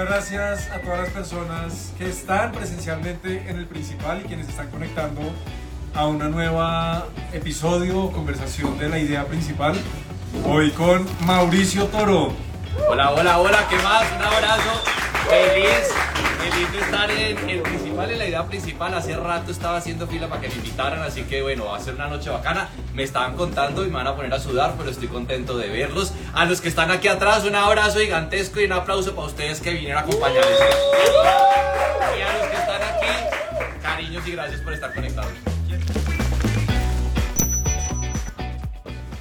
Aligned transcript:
muchas 0.00 0.30
gracias 0.30 0.70
a 0.70 0.78
todas 0.80 1.00
las 1.00 1.10
personas 1.10 1.92
que 1.98 2.08
están 2.08 2.52
presencialmente 2.52 3.50
en 3.50 3.58
el 3.58 3.66
principal 3.66 4.22
y 4.24 4.28
quienes 4.28 4.48
están 4.48 4.70
conectando 4.70 5.20
a 5.94 6.06
una 6.06 6.28
nueva 6.28 7.06
episodio 7.34 8.04
o 8.04 8.12
conversación 8.12 8.78
de 8.78 8.88
la 8.88 8.98
idea 8.98 9.26
principal. 9.26 9.78
Hoy 10.46 10.70
con 10.70 11.06
Mauricio 11.26 11.84
Toro. 11.86 12.32
Hola, 12.88 13.10
hola, 13.10 13.38
hola, 13.40 13.66
¿qué 13.68 13.76
más? 13.76 14.04
Un 14.16 14.22
abrazo. 14.22 14.82
Feliz, 15.28 15.92
feliz 16.40 16.72
de 16.72 16.78
estar 16.80 17.10
en 17.10 17.50
el 17.50 17.60
principal, 17.62 18.10
en 18.10 18.18
la 18.18 18.26
idea 18.26 18.46
principal. 18.46 18.94
Hace 18.94 19.16
rato 19.16 19.52
estaba 19.52 19.76
haciendo 19.76 20.06
fila 20.06 20.28
para 20.28 20.40
que 20.40 20.48
me 20.48 20.54
invitaran, 20.54 21.02
así 21.02 21.22
que 21.24 21.42
bueno, 21.42 21.66
va 21.66 21.76
a 21.76 21.80
ser 21.80 21.94
una 21.94 22.08
noche 22.08 22.30
bacana. 22.30 22.68
Me 22.94 23.02
estaban 23.02 23.36
contando 23.36 23.84
y 23.84 23.88
me 23.88 23.94
van 23.94 24.06
a 24.06 24.16
poner 24.16 24.32
a 24.32 24.40
sudar, 24.40 24.74
pero 24.78 24.90
estoy 24.90 25.08
contento 25.08 25.58
de 25.58 25.68
verlos. 25.68 26.12
A 26.32 26.44
los 26.46 26.60
que 26.60 26.68
están 26.68 26.90
aquí 26.90 27.08
atrás, 27.08 27.44
un 27.44 27.54
abrazo 27.54 27.98
gigantesco 27.98 28.60
y 28.60 28.64
un 28.64 28.72
aplauso 28.72 29.14
para 29.14 29.26
ustedes 29.26 29.60
que 29.60 29.72
vinieron 29.72 29.98
a 29.98 30.00
acompañarles. 30.00 30.58
Y 32.18 32.22
a 32.22 32.38
los 32.38 32.48
que 32.48 32.56
están 32.56 32.82
aquí, 32.82 33.82
cariños 33.82 34.26
y 34.26 34.32
gracias 34.32 34.60
por 34.60 34.72
estar 34.72 34.94
conectados. 34.94 35.32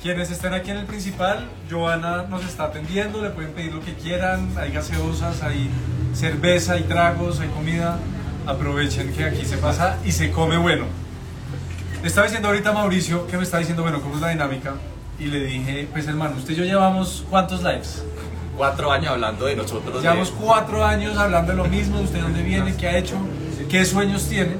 Quienes 0.01 0.31
estén 0.31 0.53
aquí 0.53 0.71
en 0.71 0.77
el 0.77 0.85
principal, 0.85 1.45
Joana 1.69 2.23
nos 2.23 2.45
está 2.45 2.65
atendiendo, 2.65 3.21
le 3.21 3.31
pueden 3.31 3.51
pedir 3.51 3.73
lo 3.73 3.81
que 3.81 3.95
quieran, 3.95 4.49
hay 4.57 4.71
gaseosas, 4.71 5.43
hay 5.43 5.69
cerveza, 6.13 6.73
hay 6.73 6.83
tragos, 6.83 7.39
hay 7.39 7.49
comida. 7.49 7.97
Aprovechen 8.45 9.13
que 9.13 9.25
aquí 9.25 9.45
se 9.45 9.57
pasa 9.57 9.97
y 10.05 10.11
se 10.11 10.31
come 10.31 10.57
bueno. 10.57 10.85
Le 12.01 12.07
estaba 12.07 12.25
diciendo 12.25 12.47
ahorita 12.47 12.69
a 12.69 12.73
Mauricio 12.73 13.27
que 13.27 13.37
me 13.37 13.43
está 13.43 13.57
diciendo, 13.59 13.83
bueno, 13.83 14.01
¿cómo 14.01 14.15
es 14.15 14.21
la 14.21 14.29
dinámica? 14.29 14.73
Y 15.19 15.25
le 15.25 15.43
dije, 15.43 15.87
pues 15.91 16.07
hermano, 16.07 16.37
usted 16.37 16.53
y 16.53 16.55
yo 16.57 16.63
llevamos 16.63 17.25
cuántos 17.29 17.61
lives? 17.61 18.03
Cuatro 18.57 18.91
años 18.91 19.11
hablando 19.11 19.45
de 19.45 19.55
nosotros. 19.55 19.95
de- 19.95 20.01
Llevamos 20.01 20.31
cuatro 20.31 20.83
años 20.85 21.17
hablando 21.17 21.51
de 21.51 21.57
lo 21.57 21.65
mismo, 21.65 21.99
usted 21.99 22.21
dónde 22.21 22.41
viene, 22.41 22.75
qué 22.75 22.87
ha 22.87 22.97
hecho, 22.97 23.15
qué 23.69 23.85
sueños 23.85 24.27
tiene. 24.27 24.55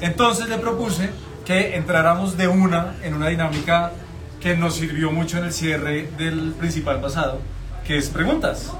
Entonces 0.00 0.48
le 0.48 0.58
propuse 0.58 1.10
que 1.44 1.76
entráramos 1.76 2.36
de 2.36 2.48
una 2.48 2.94
en 3.02 3.14
una 3.14 3.28
dinámica 3.28 3.92
que 4.40 4.56
nos 4.56 4.74
sirvió 4.74 5.12
mucho 5.12 5.38
en 5.38 5.44
el 5.44 5.52
cierre 5.52 6.08
del 6.18 6.52
principal 6.58 7.00
pasado, 7.00 7.40
que 7.86 7.96
es 7.96 8.08
preguntas. 8.10 8.72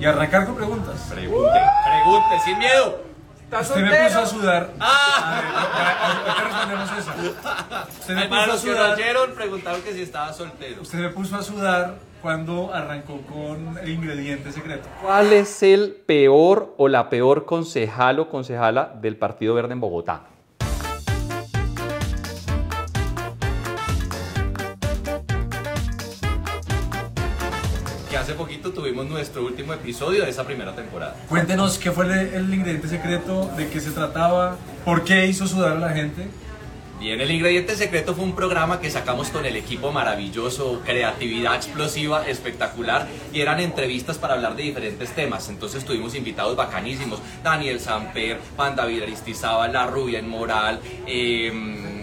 Y 0.00 0.04
arrancar 0.04 0.46
con 0.46 0.56
preguntas. 0.56 1.08
Pregunte, 1.10 1.60
pregunte, 1.84 2.40
sin 2.44 2.58
miedo. 2.58 3.08
Usted 3.50 3.80
me 3.80 4.04
puso 4.04 4.18
a 4.20 4.26
sudar. 4.26 4.70
¡Ah! 4.78 5.40
A 5.54 6.06
ahorita 6.06 6.44
respondemos 6.44 6.90
esa. 6.98 7.88
Usted 8.00 8.14
me 8.14 8.28
puso 8.28 8.40
a 8.40 8.46
que 8.46 8.58
sudar. 8.58 8.94
oyeron, 8.94 9.34
preguntaron 9.34 9.82
que 9.82 9.92
si 9.94 10.02
estaba 10.02 10.32
soltero. 10.32 10.82
Usted 10.82 10.98
me 10.98 11.08
puso 11.08 11.36
a 11.36 11.42
sudar 11.42 11.94
cuando 12.20 12.72
arrancó 12.74 13.22
con 13.22 13.78
el 13.78 13.88
ingrediente 13.88 14.52
secreto. 14.52 14.88
¿Cuál 15.02 15.32
es 15.32 15.62
el 15.62 15.96
peor 16.06 16.74
o 16.76 16.88
la 16.88 17.08
peor 17.08 17.46
concejal 17.46 18.20
o 18.20 18.28
concejala 18.28 18.92
del 19.00 19.16
Partido 19.16 19.54
Verde 19.54 19.72
en 19.72 19.80
Bogotá? 19.80 20.24
Tuvimos 28.78 29.06
nuestro 29.06 29.44
último 29.44 29.74
episodio 29.74 30.22
de 30.22 30.30
esa 30.30 30.44
primera 30.44 30.72
temporada. 30.72 31.16
Cuéntenos 31.28 31.78
qué 31.78 31.90
fue 31.90 32.04
el, 32.04 32.12
el 32.32 32.54
ingrediente 32.54 32.86
secreto, 32.86 33.50
de 33.56 33.68
qué 33.68 33.80
se 33.80 33.90
trataba, 33.90 34.56
por 34.84 35.02
qué 35.02 35.26
hizo 35.26 35.48
sudar 35.48 35.72
a 35.72 35.80
la 35.80 35.90
gente. 35.90 36.28
Bien, 37.00 37.20
el 37.20 37.28
ingrediente 37.28 37.74
secreto 37.74 38.14
fue 38.14 38.24
un 38.24 38.36
programa 38.36 38.80
que 38.80 38.88
sacamos 38.88 39.30
con 39.30 39.44
el 39.46 39.56
equipo 39.56 39.90
maravilloso, 39.90 40.80
creatividad 40.84 41.56
explosiva, 41.56 42.28
espectacular, 42.28 43.08
y 43.32 43.40
eran 43.40 43.58
entrevistas 43.58 44.16
para 44.16 44.34
hablar 44.34 44.54
de 44.54 44.62
diferentes 44.62 45.10
temas. 45.10 45.48
Entonces 45.48 45.84
tuvimos 45.84 46.14
invitados 46.14 46.54
bacanísimos, 46.54 47.20
Daniel 47.42 47.80
Samper, 47.80 48.38
Juan 48.54 48.76
David 48.76 49.02
Aristizábal, 49.02 49.72
La 49.72 49.88
Rubia 49.88 50.20
en 50.20 50.28
Moral, 50.28 50.80
eh, 51.04 51.97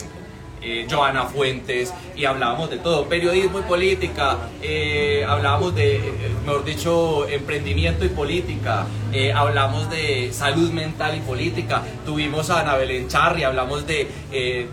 eh, 0.66 0.88
Joana 0.90 1.26
Fuentes, 1.26 1.94
y 2.16 2.26
hablábamos 2.26 2.70
de 2.70 2.78
todo, 2.78 3.06
periodismo 3.06 3.60
y 3.60 3.64
política, 3.64 4.38
eh, 4.62 5.26
hablábamos 5.28 5.76
de, 5.76 5.98
eh, 5.98 6.02
mejor 6.46 6.64
dicho, 6.64 7.28
emprendimiento 7.28 8.06
y 8.06 8.10
política, 8.10 8.86
eh, 9.12 9.34
hablamos 9.34 9.90
de 9.90 10.32
salud 10.32 10.72
mental 10.72 11.18
y 11.18 11.22
política, 11.22 11.84
tuvimos 12.06 12.50
a 12.50 12.62
Ana 12.62 12.76
Belén 12.76 13.08
hablamos 13.16 13.86
de 13.88 14.10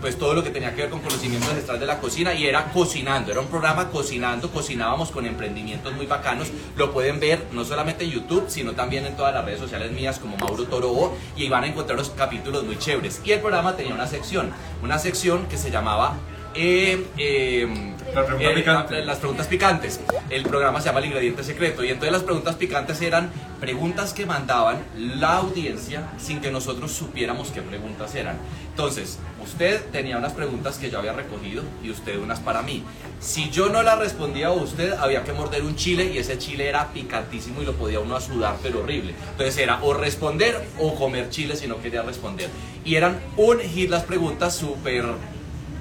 pues 0.01 0.17
todo 0.17 0.33
lo 0.33 0.43
que 0.43 0.49
tenía 0.49 0.75
que 0.75 0.81
ver 0.81 0.89
con 0.89 0.99
conocimiento 0.99 1.47
ancestral 1.49 1.79
de 1.79 1.85
la 1.85 1.99
cocina 1.99 2.33
y 2.33 2.45
era 2.45 2.71
cocinando, 2.71 3.31
era 3.31 3.39
un 3.39 3.47
programa 3.47 3.89
cocinando, 3.89 4.49
cocinábamos 4.49 5.11
con 5.11 5.25
emprendimientos 5.25 5.93
muy 5.93 6.05
bacanos, 6.05 6.49
lo 6.75 6.91
pueden 6.91 7.19
ver 7.19 7.45
no 7.53 7.63
solamente 7.63 8.03
en 8.03 8.11
YouTube, 8.11 8.45
sino 8.47 8.73
también 8.73 9.05
en 9.05 9.15
todas 9.15 9.33
las 9.33 9.45
redes 9.45 9.59
sociales 9.59 9.91
mías 9.91 10.19
como 10.19 10.35
Mauro 10.37 10.65
Toro 10.65 11.13
y 11.37 11.47
van 11.47 11.63
a 11.63 11.67
encontrar 11.67 11.97
los 11.97 12.09
capítulos 12.09 12.63
muy 12.63 12.77
chéveres. 12.77 13.21
Y 13.23 13.31
el 13.31 13.39
programa 13.39 13.75
tenía 13.75 13.93
una 13.93 14.07
sección, 14.07 14.51
una 14.81 14.99
sección 14.99 15.45
que 15.45 15.57
se 15.57 15.71
llamaba 15.83 16.15
eh, 16.55 17.05
eh, 17.17 17.67
La 18.13 18.23
pregunta 18.25 18.49
eh, 18.51 18.53
picante. 18.53 18.93
la- 18.99 19.05
las 19.05 19.17
preguntas 19.17 19.47
picantes. 19.47 19.99
El 20.29 20.43
programa 20.43 20.79
se 20.79 20.85
llama 20.87 20.99
El 20.99 21.05
Ingrediente 21.05 21.43
Secreto 21.43 21.83
y 21.83 21.89
entonces 21.89 22.11
las 22.11 22.21
preguntas 22.23 22.55
picantes 22.55 23.01
eran 23.01 23.31
preguntas 23.59 24.13
que 24.13 24.25
mandaban 24.25 24.77
la 24.95 25.37
audiencia 25.37 26.03
sin 26.19 26.39
que 26.41 26.51
nosotros 26.51 26.91
supiéramos 26.91 27.49
qué 27.49 27.61
preguntas 27.63 28.13
eran. 28.15 28.37
Entonces, 28.69 29.17
usted 29.43 29.83
tenía 29.91 30.17
unas 30.17 30.33
preguntas 30.33 30.77
que 30.77 30.89
yo 30.91 30.99
había 30.99 31.13
recogido 31.13 31.63
y 31.83 31.89
usted 31.89 32.17
unas 32.19 32.39
para 32.39 32.61
mí. 32.61 32.83
Si 33.19 33.49
yo 33.49 33.69
no 33.69 33.81
las 33.83 33.97
respondía 33.99 34.47
a 34.47 34.51
usted, 34.51 34.93
había 34.93 35.23
que 35.23 35.33
morder 35.33 35.63
un 35.63 35.75
chile 35.75 36.11
y 36.13 36.17
ese 36.19 36.37
chile 36.37 36.67
era 36.69 36.89
picantísimo 36.93 37.61
y 37.61 37.65
lo 37.65 37.73
podía 37.73 37.99
uno 37.99 38.15
a 38.15 38.21
sudar, 38.21 38.57
pero 38.61 38.81
horrible. 38.81 39.15
Entonces 39.31 39.57
era 39.57 39.79
o 39.83 39.93
responder 39.95 40.63
o 40.79 40.93
comer 40.95 41.29
chile 41.31 41.55
si 41.55 41.67
no 41.67 41.81
quería 41.81 42.03
responder. 42.03 42.49
Y 42.85 42.95
eran 42.95 43.19
un 43.37 43.59
hit 43.59 43.89
las 43.89 44.03
preguntas 44.03 44.55
súper 44.55 45.05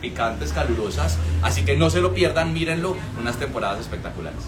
picantes, 0.03 0.53
calurosas. 0.53 1.17
Así 1.41 1.65
que 1.65 1.77
no 1.77 1.89
se 1.89 2.03
lo 2.03 2.13
pierdan, 2.13 2.53
mírenlo, 2.53 2.95
unas 3.19 3.39
temporadas 3.39 3.81
espectaculares. 3.81 4.41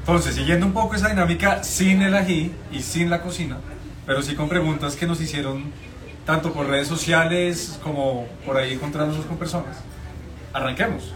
Entonces, 0.00 0.34
siguiendo 0.34 0.66
un 0.66 0.72
poco 0.72 0.96
esa 0.96 1.08
dinámica 1.08 1.64
sin 1.64 2.02
el 2.02 2.14
ají 2.14 2.52
y 2.70 2.82
sin 2.82 3.08
la 3.08 3.22
cocina, 3.22 3.58
pero 4.04 4.22
sí 4.22 4.34
con 4.34 4.48
preguntas 4.48 4.96
que 4.96 5.06
nos 5.06 5.20
hicieron 5.20 5.72
tanto 6.26 6.52
por 6.52 6.66
redes 6.66 6.88
sociales 6.88 7.78
como 7.82 8.26
por 8.44 8.58
ahí 8.58 8.74
encontrándonos 8.74 9.24
con 9.24 9.38
personas. 9.38 9.78
Arranquemos. 10.52 11.14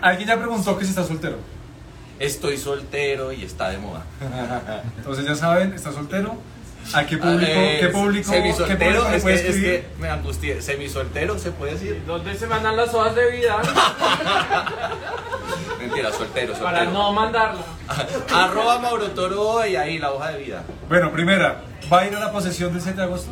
Alguien 0.00 0.28
ya 0.28 0.38
preguntó 0.38 0.78
que 0.78 0.84
si 0.84 0.90
está 0.90 1.04
soltero. 1.04 1.36
Estoy 2.18 2.56
soltero 2.56 3.32
y 3.32 3.44
está 3.44 3.70
de 3.70 3.78
moda. 3.78 4.04
Entonces 4.96 5.24
ya 5.24 5.34
saben, 5.34 5.72
está 5.72 5.92
soltero. 5.92 6.36
¿A 6.94 7.04
qué 7.06 7.18
público, 7.18 7.50
Eh, 7.52 7.78
qué 7.80 7.88
público, 7.88 8.30
qué 8.30 8.36
Semisoltero, 8.38 8.78
público 8.78 9.10
le 9.10 9.16
es, 9.16 9.22
puede 9.22 9.34
que, 9.36 9.40
es 9.42 9.48
escribir? 9.56 9.80
que 9.82 9.88
me 10.02 10.08
angustié. 10.08 10.62
Semisoltero, 10.62 11.38
¿se 11.38 11.50
puede 11.52 11.72
decir? 11.72 12.02
¿Dónde 12.06 12.34
se 12.34 12.46
mandan 12.46 12.76
las 12.76 12.94
hojas 12.94 13.14
de 13.14 13.30
vida? 13.30 13.56
Mentira, 15.78 16.10
soltero, 16.12 16.54
soltero. 16.54 16.64
Para 16.64 16.84
no 16.84 17.12
mandarla. 17.12 17.60
Arroba 18.34 18.78
Mauro 18.78 19.08
Toro 19.10 19.66
y 19.66 19.76
ahí 19.76 19.98
la 19.98 20.12
hoja 20.12 20.30
de 20.32 20.38
vida. 20.38 20.62
Bueno, 20.88 21.12
primera, 21.12 21.62
¿va 21.92 22.00
a 22.00 22.06
ir 22.06 22.14
a 22.16 22.20
la 22.20 22.32
posesión 22.32 22.72
del 22.72 22.80
7 22.82 22.96
de 22.96 23.02
agosto? 23.04 23.30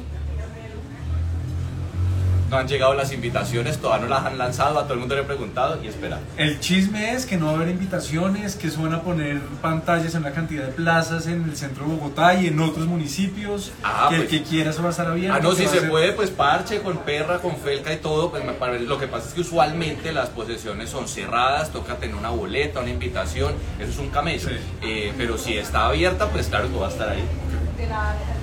No 2.51 2.59
han 2.59 2.69
llegado 2.69 2.95
las 2.95 3.13
invitaciones, 3.13 3.79
todavía 3.79 4.07
no 4.07 4.15
las 4.15 4.25
han 4.25 4.39
lanzado, 4.39 4.79
a 4.79 4.85
todo 4.85 4.95
el 4.95 5.01
mundo 5.01 5.17
le 5.17 5.23
he 5.23 5.25
preguntado 5.25 5.83
y 5.83 5.89
espera. 5.89 6.21
El 6.37 6.61
chisme 6.61 7.13
es 7.13 7.27
que 7.27 7.37
no 7.37 7.47
va 7.47 7.53
a 7.53 7.55
haber 7.57 7.69
invitaciones, 7.71 8.55
que 8.55 8.71
se 8.71 8.81
van 8.81 8.93
a 8.95 9.03
poner 9.03 9.41
pantallas 9.61 10.15
en 10.15 10.21
una 10.21 10.31
cantidad 10.31 10.65
de 10.65 10.73
plazas 10.73 11.27
en 11.27 11.43
el 11.43 11.57
centro 11.57 11.85
de 11.85 11.97
Bogotá 11.97 12.35
y 12.35 12.47
en 12.47 12.61
otros 12.61 12.87
municipios. 12.87 13.73
Ah, 13.83 14.07
que 14.11 14.15
el 14.17 14.23
pues. 14.27 14.31
que 14.31 14.43
quiera 14.45 14.71
eso 14.71 14.81
va 14.83 14.89
a 14.89 14.91
estar 14.93 15.09
abierto. 15.09 15.37
Ah, 15.37 15.41
no, 15.43 15.53
si 15.57 15.67
se 15.67 15.81
ser- 15.81 15.91
puede, 15.91 16.13
pues 16.13 16.31
parche, 16.31 16.83
con 16.83 16.99
perra, 16.99 17.39
con 17.41 17.57
felca 17.57 17.93
y 17.93 17.97
todo. 17.97 18.31
Pues 18.31 18.45
lo 18.83 18.99
que 18.99 19.09
pasa 19.09 19.29
es 19.29 19.35
que 19.35 19.41
usualmente 19.41 20.13
las 20.13 20.29
posesiones 20.29 20.89
son 20.89 21.09
cerradas, 21.09 21.71
toca 21.73 21.97
tener 21.97 22.15
una 22.15 22.31
boleta, 22.31 22.79
una 22.81 22.91
invitación, 22.91 23.55
eso 23.81 23.91
es 23.91 23.99
un 23.99 24.11
camello. 24.11 24.49
Sí. 24.49 24.55
Eh, 24.83 25.13
pero 25.19 25.37
si 25.37 25.57
está 25.57 25.87
abierta, 25.87 26.29
pues 26.31 26.47
claro 26.47 26.71
que 26.71 26.79
va 26.79 26.87
a 26.87 26.91
estar 26.91 27.09
ahí. 27.09 27.25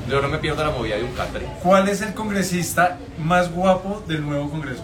Yo 0.10 0.22
no 0.22 0.28
me 0.28 0.38
pierdo 0.38 0.64
la 0.64 0.72
movida 0.72 0.98
de 0.98 1.04
un 1.04 1.14
catering. 1.14 1.50
¿Cuál 1.62 1.88
es 1.90 2.02
el 2.02 2.14
congresista 2.14 2.98
más 3.18 3.52
guapo 3.52 4.04
del 4.08 4.26
nuevo 4.26 4.50
Congreso? 4.50 4.84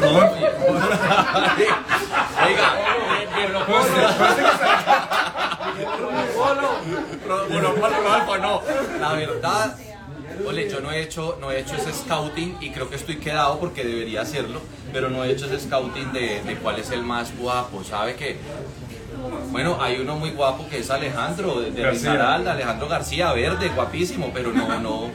Rodolfo. 0.00 0.34
Oiga, 2.46 2.74
Rodolfo, 7.94 8.38
no. 8.38 8.62
La 9.00 9.12
verdad, 9.12 9.76
ole, 10.46 10.70
yo 10.70 10.80
no 10.80 10.90
he 10.90 11.02
hecho, 11.02 11.38
no 11.40 11.50
he 11.50 11.60
hecho 11.60 11.76
ese 11.76 11.92
scouting 11.92 12.56
y 12.60 12.70
creo 12.70 12.88
que 12.88 12.96
estoy 12.96 13.16
quedado 13.16 13.58
porque 13.58 13.84
debería 13.84 14.22
hacerlo, 14.22 14.60
pero 14.92 15.08
no 15.10 15.24
he 15.24 15.30
hecho 15.30 15.46
ese 15.46 15.60
scouting 15.60 16.12
de, 16.12 16.42
de 16.42 16.56
cuál 16.56 16.78
es 16.78 16.90
el 16.90 17.02
más 17.02 17.36
guapo. 17.36 17.84
¿Sabe 17.84 18.16
que 18.16 18.38
Bueno, 19.50 19.78
hay 19.80 20.00
uno 20.00 20.16
muy 20.16 20.30
guapo 20.30 20.66
que 20.68 20.78
es 20.78 20.90
Alejandro, 20.90 21.60
de, 21.60 21.70
de 21.72 21.82
García. 21.82 22.12
Risaralda, 22.12 22.52
Alejandro 22.52 22.88
García, 22.88 23.32
verde, 23.32 23.68
guapísimo, 23.74 24.30
pero 24.32 24.52
no, 24.52 24.68
no, 24.80 25.10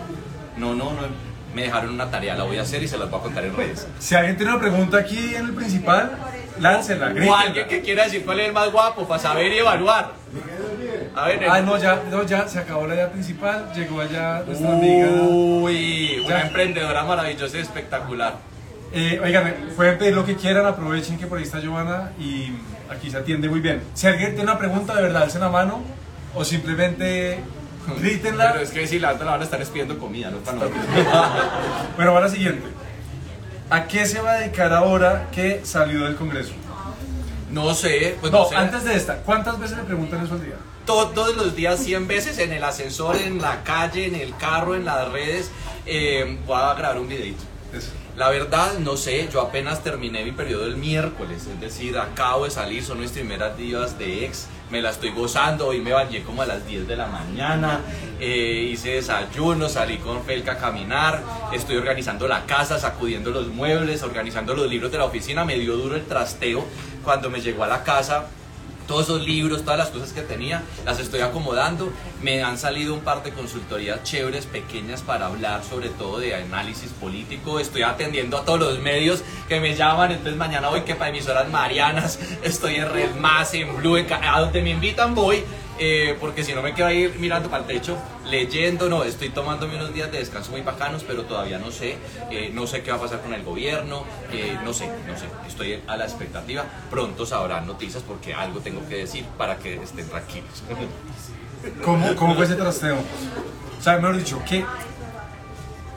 no, 0.58 0.74
no, 0.76 0.92
no, 0.94 1.26
me 1.54 1.64
dejaron 1.64 1.92
una 1.94 2.10
tarea, 2.12 2.36
la 2.36 2.44
voy 2.44 2.58
a 2.58 2.64
hacer 2.64 2.84
y 2.84 2.88
se 2.88 2.98
las 2.98 3.10
voy 3.10 3.20
a 3.20 3.24
contar 3.24 3.46
en 3.46 3.56
redes. 3.56 3.88
Si 4.00 4.14
alguien 4.16 4.36
tiene 4.36 4.52
una 4.52 4.62
pregunta 4.62 4.98
aquí 4.98 5.36
en 5.36 5.46
el 5.46 5.54
principal, 5.54 6.12
láncela, 6.60 7.14
O 7.30 7.36
alguien 7.36 7.68
que 7.68 7.82
quiera 7.82 8.04
decir 8.04 8.26
cuál 8.26 8.42
es 8.42 8.48
el 8.48 8.54
más 8.54 8.72
guapo 8.72 9.08
para 9.08 9.22
saber 9.22 9.52
y 9.54 9.58
evaluar. 9.60 10.12
A 11.16 11.28
ver, 11.28 11.46
Ah, 11.50 11.60
el- 11.60 11.66
no, 11.66 11.78
ya, 11.78 12.04
no, 12.12 12.24
ya 12.24 12.46
se 12.48 12.60
acabó 12.60 12.86
la 12.88 12.96
idea 12.96 13.10
principal. 13.10 13.72
Llegó 13.74 14.02
allá 14.02 14.44
nuestra 14.46 14.70
amiga. 14.74 15.08
Uy, 15.30 16.20
una 16.26 16.40
Ya. 16.42 16.48
emprendedora 16.48 17.04
maravillosa 17.06 17.58
y 17.58 17.62
espectacular. 17.62 18.34
Eh, 18.92 19.20
oigan, 19.24 19.54
pueden 19.76 19.98
pedir 19.98 20.14
lo 20.16 20.26
que 20.26 20.36
quieran, 20.36 20.66
aprovechen 20.66 21.18
que 21.18 21.28
por 21.28 21.38
ahí 21.38 21.44
está 21.44 21.60
Giovanna 21.60 22.12
y 22.20 22.52
aquí 22.90 23.10
se 23.12 23.18
atiende 23.18 23.50
muy 23.50 23.60
bien. 23.60 23.82
Si 23.94 24.08
alguien 24.08 24.30
tiene 24.36 24.44
una 24.44 24.58
pregunta, 24.58 24.96
de 24.96 25.02
verdad, 25.02 25.24
alcen 25.24 25.42
la 25.42 25.50
mano 25.50 25.82
o 26.34 26.46
simplemente 26.46 27.40
grítenla. 28.00 28.52
Pero 28.54 28.64
es 28.64 28.72
que 28.72 28.88
si 28.88 29.00
la 29.00 29.14
otra 29.14 29.26
la 29.26 29.32
van 29.32 29.42
a 29.42 29.44
estar 29.44 29.64
pidiendo 29.66 29.98
comida, 30.00 30.30
no 30.32 30.38
para 30.38 30.58
nosotros. 30.58 30.82
Bueno, 31.96 32.20
la 32.20 32.30
siguiente. 32.30 32.66
¿A 33.70 33.86
qué 33.88 34.06
se 34.06 34.22
va 34.22 34.34
a 34.34 34.40
dedicar 34.40 34.72
ahora 34.74 35.28
que 35.32 35.62
salió 35.66 36.06
del 36.06 36.16
Congreso? 36.16 36.54
No 37.52 37.74
sé, 37.74 38.16
pues 38.22 38.32
no, 38.32 38.40
No, 38.44 38.46
sé. 38.50 38.56
antes 38.56 38.84
de 38.84 38.96
esta, 38.96 39.18
¿cuántas 39.18 39.60
veces 39.60 39.78
le 39.78 39.84
preguntan 39.84 40.24
eso 40.24 40.34
al 40.36 40.44
día? 40.44 40.56
Todos 40.86 41.36
los 41.36 41.56
días 41.56 41.80
100 41.80 42.08
veces 42.08 42.38
en 42.38 42.54
el 42.54 42.64
ascensor, 42.64 43.16
en 43.16 43.42
la 43.42 43.64
calle, 43.64 44.06
en 44.06 44.16
el 44.16 44.36
carro, 44.38 44.76
en 44.76 44.86
las 44.86 45.12
redes. 45.12 45.50
eh, 45.88 46.38
voy 46.46 46.58
a 46.62 46.74
grabar 46.76 47.00
un 47.00 47.08
videito. 47.08 47.44
La 48.16 48.30
verdad, 48.30 48.80
no 48.80 48.96
sé, 48.96 49.28
yo 49.32 49.42
apenas 49.42 49.84
terminé 49.84 50.24
mi 50.24 50.32
periodo 50.32 50.66
el 50.66 50.78
miércoles, 50.78 51.48
es 51.52 51.60
decir, 51.60 51.98
acabo 51.98 52.46
de 52.46 52.52
salir, 52.52 52.82
son 52.82 53.02
mis 53.02 53.12
primeras 53.12 53.58
días 53.58 54.00
de 54.00 54.24
ex, 54.24 54.48
me 54.72 54.82
la 54.82 54.92
estoy 54.92 55.12
gozando, 55.12 55.68
hoy 55.68 55.82
me 55.82 55.92
bañé 55.92 56.24
como 56.24 56.42
a 56.42 56.46
las 56.46 56.66
10 56.66 56.88
de 56.88 56.96
la 56.96 57.08
mañana, 57.08 57.82
eh, 58.22 58.70
hice 58.72 58.92
desayuno, 58.92 59.68
salí 59.68 59.98
con 59.98 60.24
Felca 60.24 60.54
a 60.54 60.58
caminar, 60.58 61.22
estoy 61.52 61.76
organizando 61.76 62.26
la 62.26 62.46
casa, 62.46 62.80
sacudiendo 62.80 63.32
los 63.32 63.48
muebles, 63.48 64.02
organizando 64.02 64.56
los 64.56 64.70
libros 64.70 64.94
de 64.94 64.98
la 64.98 65.06
oficina, 65.06 65.44
me 65.44 65.60
dio 65.60 65.76
duro 65.76 65.98
el 65.98 66.06
trasteo 66.06 66.66
cuando 67.04 67.30
me 67.30 67.42
llegó 67.42 67.66
a 67.66 67.68
la 67.68 67.84
casa, 67.84 68.28
todos 68.88 69.04
esos 69.04 69.26
libros, 69.26 69.64
todas 69.64 69.78
las 69.80 69.90
cosas 69.90 70.14
que 70.14 70.22
tenía, 70.22 70.64
las 70.86 71.00
estoy 71.00 71.22
acomodando. 71.22 71.92
Me 72.22 72.44
han 72.44 72.58
salido 72.58 72.94
un 72.94 73.02
par 73.02 73.24
de 73.24 73.32
consultorías 73.32 74.04
chéveres, 74.04 74.46
pequeñas, 74.46 75.02
para 75.02 75.28
hablar 75.28 75.64
sobre 75.64 75.90
todo 75.90 76.20
de 76.20 76.36
análisis 76.36 76.92
político. 76.92 77.60
Estoy 77.60 77.84
atendiendo 77.84 78.38
a 78.38 78.46
todos 78.46 78.60
los 78.60 78.80
medios 78.80 79.24
que 79.48 79.60
me 79.60 79.76
llaman. 79.76 80.12
Entonces 80.12 80.38
mañana 80.38 80.70
voy 80.70 80.82
que 80.82 80.96
para 80.96 81.10
emisoras 81.10 81.50
marianas, 81.50 82.20
estoy 82.44 82.76
en 82.76 82.90
Red 82.90 83.16
Más, 83.16 83.54
en 83.54 83.76
Blue, 83.78 83.98
en 83.98 84.12
a 84.12 84.40
donde 84.40 84.62
me 84.62 84.72
invitan 84.72 85.16
voy. 85.16 85.44
Eh, 85.80 86.16
porque 86.20 86.44
si 86.44 86.54
no 86.54 86.62
me 86.62 86.74
quedo 86.74 86.88
ahí 86.88 87.14
mirando 87.20 87.50
para 87.50 87.64
el 87.64 87.68
techo, 87.68 87.98
leyendo, 88.30 88.90
no, 88.90 89.04
estoy 89.04 89.30
tomándome 89.30 89.76
unos 89.76 89.94
días 89.94 90.12
de 90.12 90.20
descanso 90.20 90.52
muy 90.52 90.62
bacanos, 90.62 91.04
pero 91.04 91.24
todavía 91.24 91.60
no 91.60 91.72
sé, 91.72 91.98
eh, 92.32 92.50
no 92.54 92.66
sé 92.66 92.82
qué 92.82 92.92
va 92.92 92.98
a 92.98 93.02
pasar 93.02 93.22
con 93.22 93.34
el 93.34 93.44
gobierno, 93.44 94.04
eh, 94.32 94.58
no 94.64 94.74
sé, 94.74 94.88
no 95.08 95.18
sé, 95.18 95.26
estoy 95.48 95.82
a 95.88 95.98
la 95.98 96.06
expectativa, 96.06 96.64
pronto 96.90 97.26
sabrán 97.26 97.68
noticias 97.68 98.04
porque 98.04 98.34
algo 98.34 98.60
tengo 98.60 98.88
que 98.88 98.98
decir 98.98 99.26
para 99.38 99.58
que 99.58 99.76
estén 99.82 100.08
tranquilos. 100.08 100.64
¿Cómo, 101.84 102.16
cómo 102.16 102.36
fue 102.36 102.46
ese 102.46 102.56
trasteo? 102.56 102.98
O 103.78 103.82
sea, 103.82 103.98
mejor 103.98 104.18
dicho, 104.18 104.42
¿qué, 104.48 104.66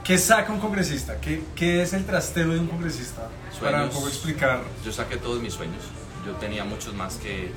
qué 0.03 0.17
saca 0.17 0.51
un 0.51 0.59
congresista? 0.59 1.19
¿Qué, 1.21 1.43
¿Qué 1.55 1.81
es 1.81 1.93
el 1.93 2.05
trasteo 2.05 2.49
de 2.49 2.59
un 2.59 2.67
congresista? 2.67 3.29
Para 3.61 3.83
un 3.83 3.91
Sueños. 3.91 3.95
poco 3.95 4.07
explicar. 4.07 4.61
Yo 4.85 4.91
saqué 4.91 5.17
todos 5.17 5.41
mis 5.41 5.53
sueños, 5.53 5.83
yo 6.25 6.33
tenía 6.33 6.63
muchos 6.63 6.93
más 6.93 7.15
que, 7.15 7.51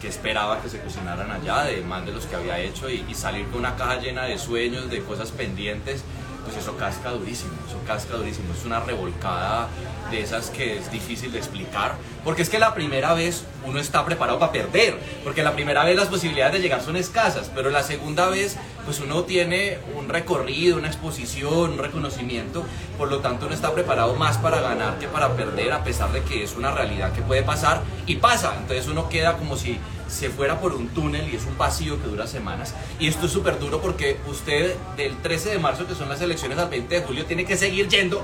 que 0.00 0.08
esperaba 0.08 0.60
que 0.60 0.68
se 0.68 0.80
cocinaran 0.80 1.30
allá, 1.30 1.64
de 1.64 1.82
más 1.82 2.04
de 2.04 2.12
los 2.12 2.26
que 2.26 2.36
había 2.36 2.58
hecho, 2.58 2.88
y, 2.90 3.04
y 3.08 3.14
salir 3.14 3.46
con 3.46 3.60
una 3.60 3.76
caja 3.76 4.00
llena 4.00 4.24
de 4.24 4.38
sueños, 4.38 4.90
de 4.90 5.02
cosas 5.02 5.30
pendientes, 5.30 6.02
pues 6.44 6.56
eso 6.56 6.76
casca 6.76 7.10
durísimo, 7.10 7.52
eso 7.66 7.78
casca 7.86 8.16
durísimo, 8.16 8.52
es 8.54 8.64
una 8.64 8.80
revolcada 8.80 9.68
de 10.10 10.20
esas 10.20 10.50
que 10.50 10.78
es 10.78 10.90
difícil 10.90 11.32
de 11.32 11.38
explicar, 11.38 11.96
porque 12.22 12.42
es 12.42 12.50
que 12.50 12.58
la 12.58 12.74
primera 12.74 13.14
vez 13.14 13.44
uno 13.66 13.80
está 13.80 14.04
preparado 14.04 14.38
para 14.38 14.52
perder, 14.52 14.98
porque 15.24 15.42
la 15.42 15.54
primera 15.54 15.84
vez 15.84 15.96
las 15.96 16.08
posibilidades 16.08 16.54
de 16.54 16.60
llegar 16.60 16.82
son 16.82 16.96
escasas, 16.96 17.50
pero 17.54 17.70
la 17.70 17.82
segunda 17.82 18.28
vez 18.28 18.56
pues 18.84 19.00
uno 19.00 19.24
tiene 19.24 19.78
un 19.96 20.08
recorrido, 20.08 20.76
una 20.76 20.88
exposición, 20.88 21.72
un 21.72 21.78
reconocimiento, 21.78 22.64
por 22.98 23.08
lo 23.08 23.20
tanto 23.20 23.46
uno 23.46 23.54
está 23.54 23.72
preparado 23.72 24.14
más 24.14 24.36
para 24.38 24.60
ganar 24.60 24.98
que 24.98 25.08
para 25.08 25.34
perder, 25.34 25.72
a 25.72 25.82
pesar 25.82 26.12
de 26.12 26.22
que 26.22 26.44
es 26.44 26.54
una 26.54 26.70
realidad 26.70 27.12
que 27.12 27.22
puede 27.22 27.42
pasar 27.42 27.82
y 28.06 28.16
pasa, 28.16 28.54
entonces 28.58 28.86
uno 28.86 29.08
queda 29.08 29.38
como 29.38 29.56
si 29.56 29.78
se 30.14 30.30
fuera 30.30 30.60
por 30.60 30.74
un 30.74 30.88
túnel 30.88 31.28
y 31.32 31.36
es 31.36 31.44
un 31.44 31.58
vacío 31.58 32.00
que 32.00 32.08
dura 32.08 32.26
semanas. 32.26 32.74
Y 32.98 33.08
esto 33.08 33.26
es 33.26 33.32
súper 33.32 33.58
duro 33.58 33.80
porque 33.80 34.16
usted 34.28 34.76
del 34.96 35.16
13 35.18 35.50
de 35.50 35.58
marzo, 35.58 35.86
que 35.86 35.94
son 35.94 36.08
las 36.08 36.20
elecciones 36.20 36.58
al 36.58 36.68
20 36.68 36.94
de 37.00 37.06
julio, 37.06 37.26
tiene 37.26 37.44
que 37.44 37.56
seguir 37.56 37.88
yendo, 37.88 38.22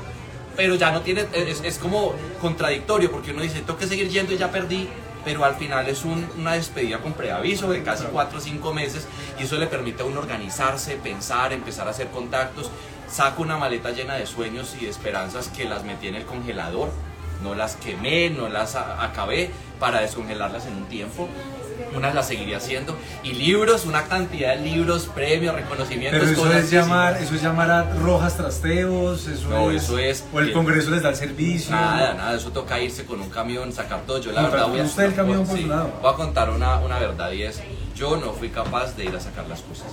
pero 0.57 0.75
ya 0.77 0.91
no 0.93 1.03
tiene, 1.03 1.27
es, 1.33 1.61
es 1.65 1.79
como 1.79 2.15
contradictorio 2.41 3.11
porque 3.11 3.33
uno 3.33 3.43
dice, 3.43 3.61
tengo 3.61 3.79
que 3.79 3.87
seguir 3.87 4.09
yendo 4.09 4.33
y 4.33 4.39
ya 4.39 4.51
perdí. 4.51 4.89
Pero 5.23 5.45
al 5.45 5.55
final 5.57 5.87
es 5.87 6.07
un- 6.07 6.27
una 6.39 6.55
despedida 6.55 6.97
con 7.01 7.13
preaviso 7.13 7.71
de 7.71 7.83
casi 7.83 8.05
4 8.05 8.39
o 8.39 8.41
5 8.41 8.73
meses 8.73 9.07
y 9.39 9.43
eso 9.43 9.59
le 9.59 9.67
permite 9.67 10.03
a 10.03 10.07
uno 10.07 10.19
organizarse, 10.21 10.95
pensar, 10.97 11.53
empezar 11.53 11.87
a 11.87 11.91
hacer 11.91 12.09
contactos. 12.09 12.71
Saco 13.07 13.43
una 13.43 13.59
maleta 13.59 13.91
llena 13.91 14.15
de 14.15 14.25
sueños 14.27 14.75
y 14.81 14.85
de 14.87 14.91
esperanzas 14.91 15.49
que 15.49 15.67
las 15.67 15.85
metí 15.85 16.07
en 16.09 16.15
el 16.15 16.25
congelador 16.25 16.89
no 17.43 17.55
las 17.55 17.77
quemé, 17.77 18.31
no 18.31 18.49
las 18.49 18.77
acabé 18.77 19.51
para 19.79 20.01
descongelarlas 20.01 20.65
en 20.67 20.75
un 20.77 20.85
tiempo. 20.87 21.29
Unas 21.95 22.15
las 22.15 22.29
seguiría 22.29 22.59
haciendo. 22.59 22.97
Y 23.23 23.33
libros, 23.33 23.85
una 23.85 24.05
cantidad 24.05 24.57
de 24.57 24.63
libros, 24.63 25.07
premios, 25.15 25.55
reconocimientos. 25.55 26.21
Pero 26.21 26.33
eso 26.33 26.43
cosas 26.43 26.65
es 26.65 26.71
llamar, 26.71 27.17
eso 27.21 27.35
es 27.35 27.43
llamar 27.43 27.71
a 27.71 27.83
rojas 27.95 28.37
trasteos, 28.37 29.27
eso 29.27 29.49
No, 29.49 29.71
es. 29.71 29.83
eso 29.85 29.99
es- 29.99 30.25
O 30.33 30.41
el 30.41 30.53
Congreso 30.53 30.91
les 30.91 31.03
da 31.03 31.11
el 31.11 31.17
servicio. 31.17 31.73
Nada, 31.75 32.15
nada, 32.15 32.37
eso 32.37 32.51
toca 32.51 32.79
irse 32.81 33.05
con 33.05 33.21
un 33.21 33.29
camión, 33.31 33.73
sacar 33.73 34.01
todo. 34.07 34.19
Yo 34.21 34.33
la 34.33 34.43
verdad 34.49 34.69
voy 34.69 34.81
a... 34.81 34.85
usted 34.85 35.05
el 35.05 35.15
camión 35.15 35.47
por 35.47 35.57
sí, 35.57 35.63
su 35.63 35.69
lado. 35.69 35.91
voy 36.01 36.13
a 36.13 36.17
contar 36.17 36.51
una, 36.51 36.79
una 36.79 36.99
verdad 36.99 37.33
y 37.33 37.43
es, 37.43 37.61
yo 38.01 38.17
no 38.17 38.33
fui 38.33 38.49
capaz 38.49 38.97
de 38.97 39.05
ir 39.05 39.15
a 39.15 39.21
sacar 39.21 39.47
las 39.47 39.61
cosas. 39.61 39.89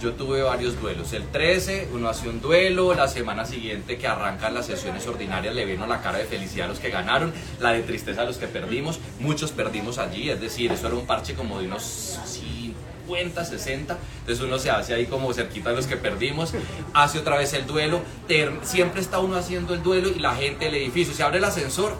Yo 0.00 0.14
tuve 0.14 0.42
varios 0.42 0.80
duelos. 0.80 1.12
El 1.12 1.28
13 1.28 1.90
uno 1.92 2.08
hace 2.08 2.28
un 2.28 2.40
duelo, 2.40 2.92
la 2.94 3.06
semana 3.06 3.44
siguiente 3.44 3.96
que 3.96 4.08
arrancan 4.08 4.54
las 4.54 4.66
sesiones 4.66 5.06
ordinarias 5.06 5.54
le 5.54 5.64
vino 5.64 5.86
la 5.86 6.02
cara 6.02 6.18
de 6.18 6.24
felicidad 6.24 6.66
a 6.66 6.70
los 6.70 6.80
que 6.80 6.90
ganaron, 6.90 7.32
la 7.60 7.72
de 7.72 7.82
tristeza 7.82 8.22
a 8.22 8.24
los 8.24 8.38
que 8.38 8.48
perdimos. 8.48 8.98
Muchos 9.20 9.52
perdimos 9.52 9.98
allí, 9.98 10.30
es 10.30 10.40
decir, 10.40 10.72
eso 10.72 10.88
era 10.88 10.96
un 10.96 11.06
parche 11.06 11.34
como 11.34 11.60
de 11.60 11.68
unos 11.68 12.18
50, 13.04 13.44
60. 13.44 13.98
Entonces 14.18 14.44
uno 14.44 14.58
se 14.58 14.72
hace 14.72 14.92
ahí 14.92 15.06
como 15.06 15.32
cerquita 15.32 15.70
de 15.70 15.76
los 15.76 15.86
que 15.86 15.96
perdimos, 15.96 16.54
hace 16.92 17.20
otra 17.20 17.36
vez 17.36 17.52
el 17.52 17.68
duelo. 17.68 18.00
siempre 18.64 19.00
está 19.00 19.20
uno 19.20 19.36
haciendo 19.36 19.74
el 19.74 19.82
duelo 19.84 20.08
y 20.08 20.18
la 20.18 20.34
gente 20.34 20.64
del 20.64 20.74
edificio 20.74 21.14
se 21.14 21.22
abre 21.22 21.38
el 21.38 21.44
ascensor. 21.44 21.96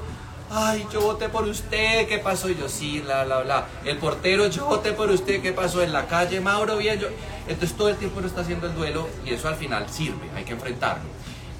Ay, 0.57 0.87
yo 0.93 1.01
voté 1.01 1.29
por 1.29 1.45
usted, 1.49 2.07
¿qué 2.07 2.19
pasó? 2.19 2.49
Y 2.49 2.55
yo, 2.57 2.69
sí, 2.69 3.01
bla, 3.01 3.25
bla, 3.25 3.41
bla. 3.41 3.67
El 3.85 3.99
portero, 3.99 4.47
yo 4.47 4.67
voté 4.67 4.93
por 4.93 5.11
usted, 5.11 5.43
¿qué 5.43 5.53
pasó? 5.53 5.83
En 5.83 5.93
la 5.93 6.07
calle, 6.07 6.41
Mauro, 6.41 6.77
bien, 6.77 6.99
yo. 7.01 7.09
Entonces 7.49 7.77
todo 7.77 7.89
el 7.89 7.97
tiempo 7.97 8.19
uno 8.19 8.29
está 8.29 8.43
haciendo 8.43 8.69
el 8.69 8.75
duelo 8.75 9.09
y 9.27 9.35
eso 9.35 9.49
al 9.49 9.57
final 9.57 9.89
sirve, 9.91 10.31
hay 10.37 10.45
que 10.45 10.53
enfrentarlo. 10.53 11.03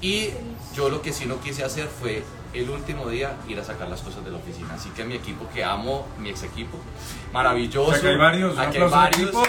Y 0.01 0.29
yo 0.75 0.89
lo 0.89 1.01
que 1.01 1.11
sí 1.11 1.25
no 1.25 1.41
quise 1.41 1.65
hacer 1.65 1.87
fue 1.87 2.23
el 2.53 2.69
último 2.69 3.09
día 3.09 3.33
ir 3.49 3.59
a 3.59 3.65
sacar 3.65 3.89
las 3.89 4.01
cosas 4.01 4.23
de 4.23 4.31
la 4.31 4.37
oficina. 4.37 4.69
Así 4.75 4.89
que 4.91 5.03
mi 5.03 5.15
equipo, 5.15 5.45
que 5.53 5.63
amo, 5.63 6.07
mi 6.17 6.29
ex 6.29 6.43
equipo, 6.43 6.77
maravilloso. 7.33 7.99
Que 7.99 8.07
hay 8.07 8.17
varios, 8.17 8.57
Aquí 8.57 8.77
hay 8.77 8.89
varios. 8.89 9.21
equipo. 9.29 9.43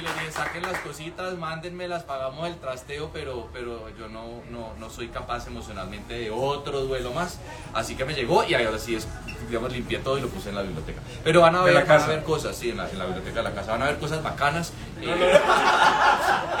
Les 0.00 0.14
dije, 0.14 0.30
saquen 0.32 0.62
las 0.62 0.78
cositas, 0.80 1.38
mándenmelas, 1.38 2.02
pagamos 2.02 2.46
el 2.48 2.56
trasteo, 2.56 3.10
pero, 3.12 3.48
pero 3.52 3.88
yo 3.98 4.08
no, 4.08 4.42
no, 4.50 4.74
no 4.78 4.90
soy 4.90 5.08
capaz 5.08 5.46
emocionalmente 5.46 6.14
de 6.14 6.30
otro 6.30 6.82
duelo 6.82 7.12
más. 7.12 7.38
Así 7.72 7.94
que 7.96 8.04
me 8.04 8.14
llegó 8.14 8.44
y 8.44 8.54
ahora 8.54 8.78
sí 8.78 8.94
es, 8.94 9.08
digamos, 9.48 9.72
limpié 9.72 9.98
todo 10.00 10.18
y 10.18 10.20
lo 10.20 10.28
puse 10.28 10.50
en 10.50 10.56
la 10.56 10.62
biblioteca. 10.62 11.00
Pero 11.24 11.40
van 11.40 11.56
a 11.56 11.62
ver, 11.62 11.74
la 11.74 11.80
van 11.80 11.90
a 11.90 11.94
casa. 11.94 12.08
ver 12.08 12.22
cosas, 12.24 12.56
sí, 12.56 12.70
en 12.70 12.76
la, 12.76 12.90
en 12.90 12.98
la 12.98 13.06
biblioteca 13.06 13.36
de 13.36 13.42
la 13.42 13.54
casa, 13.54 13.72
van 13.72 13.82
a 13.82 13.86
ver 13.86 13.98
cosas 13.98 14.22
bacanas. 14.22 14.72
Eh, 15.00 15.40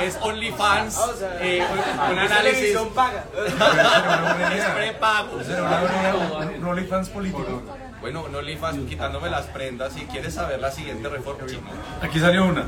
es 0.00 0.18
OnlyFans, 0.20 0.98
eh, 1.40 1.62
un, 2.10 2.18
análisis. 2.18 2.76
paga. 2.94 3.24
Es 4.56 4.64
prepago. 4.64 5.38
Un 6.56 6.64
OnlyFans 6.64 7.08
político. 7.10 7.62
Bueno, 8.00 8.24
un 8.24 8.34
OnlyFans 8.34 8.88
quitándome 8.88 9.30
las 9.30 9.46
prendas. 9.46 9.92
Si 9.92 10.06
quieres 10.06 10.34
saber 10.34 10.60
la 10.60 10.70
siguiente 10.70 11.08
reforma. 11.08 11.44
Aquí 12.02 12.20
salió 12.20 12.44
una. 12.44 12.66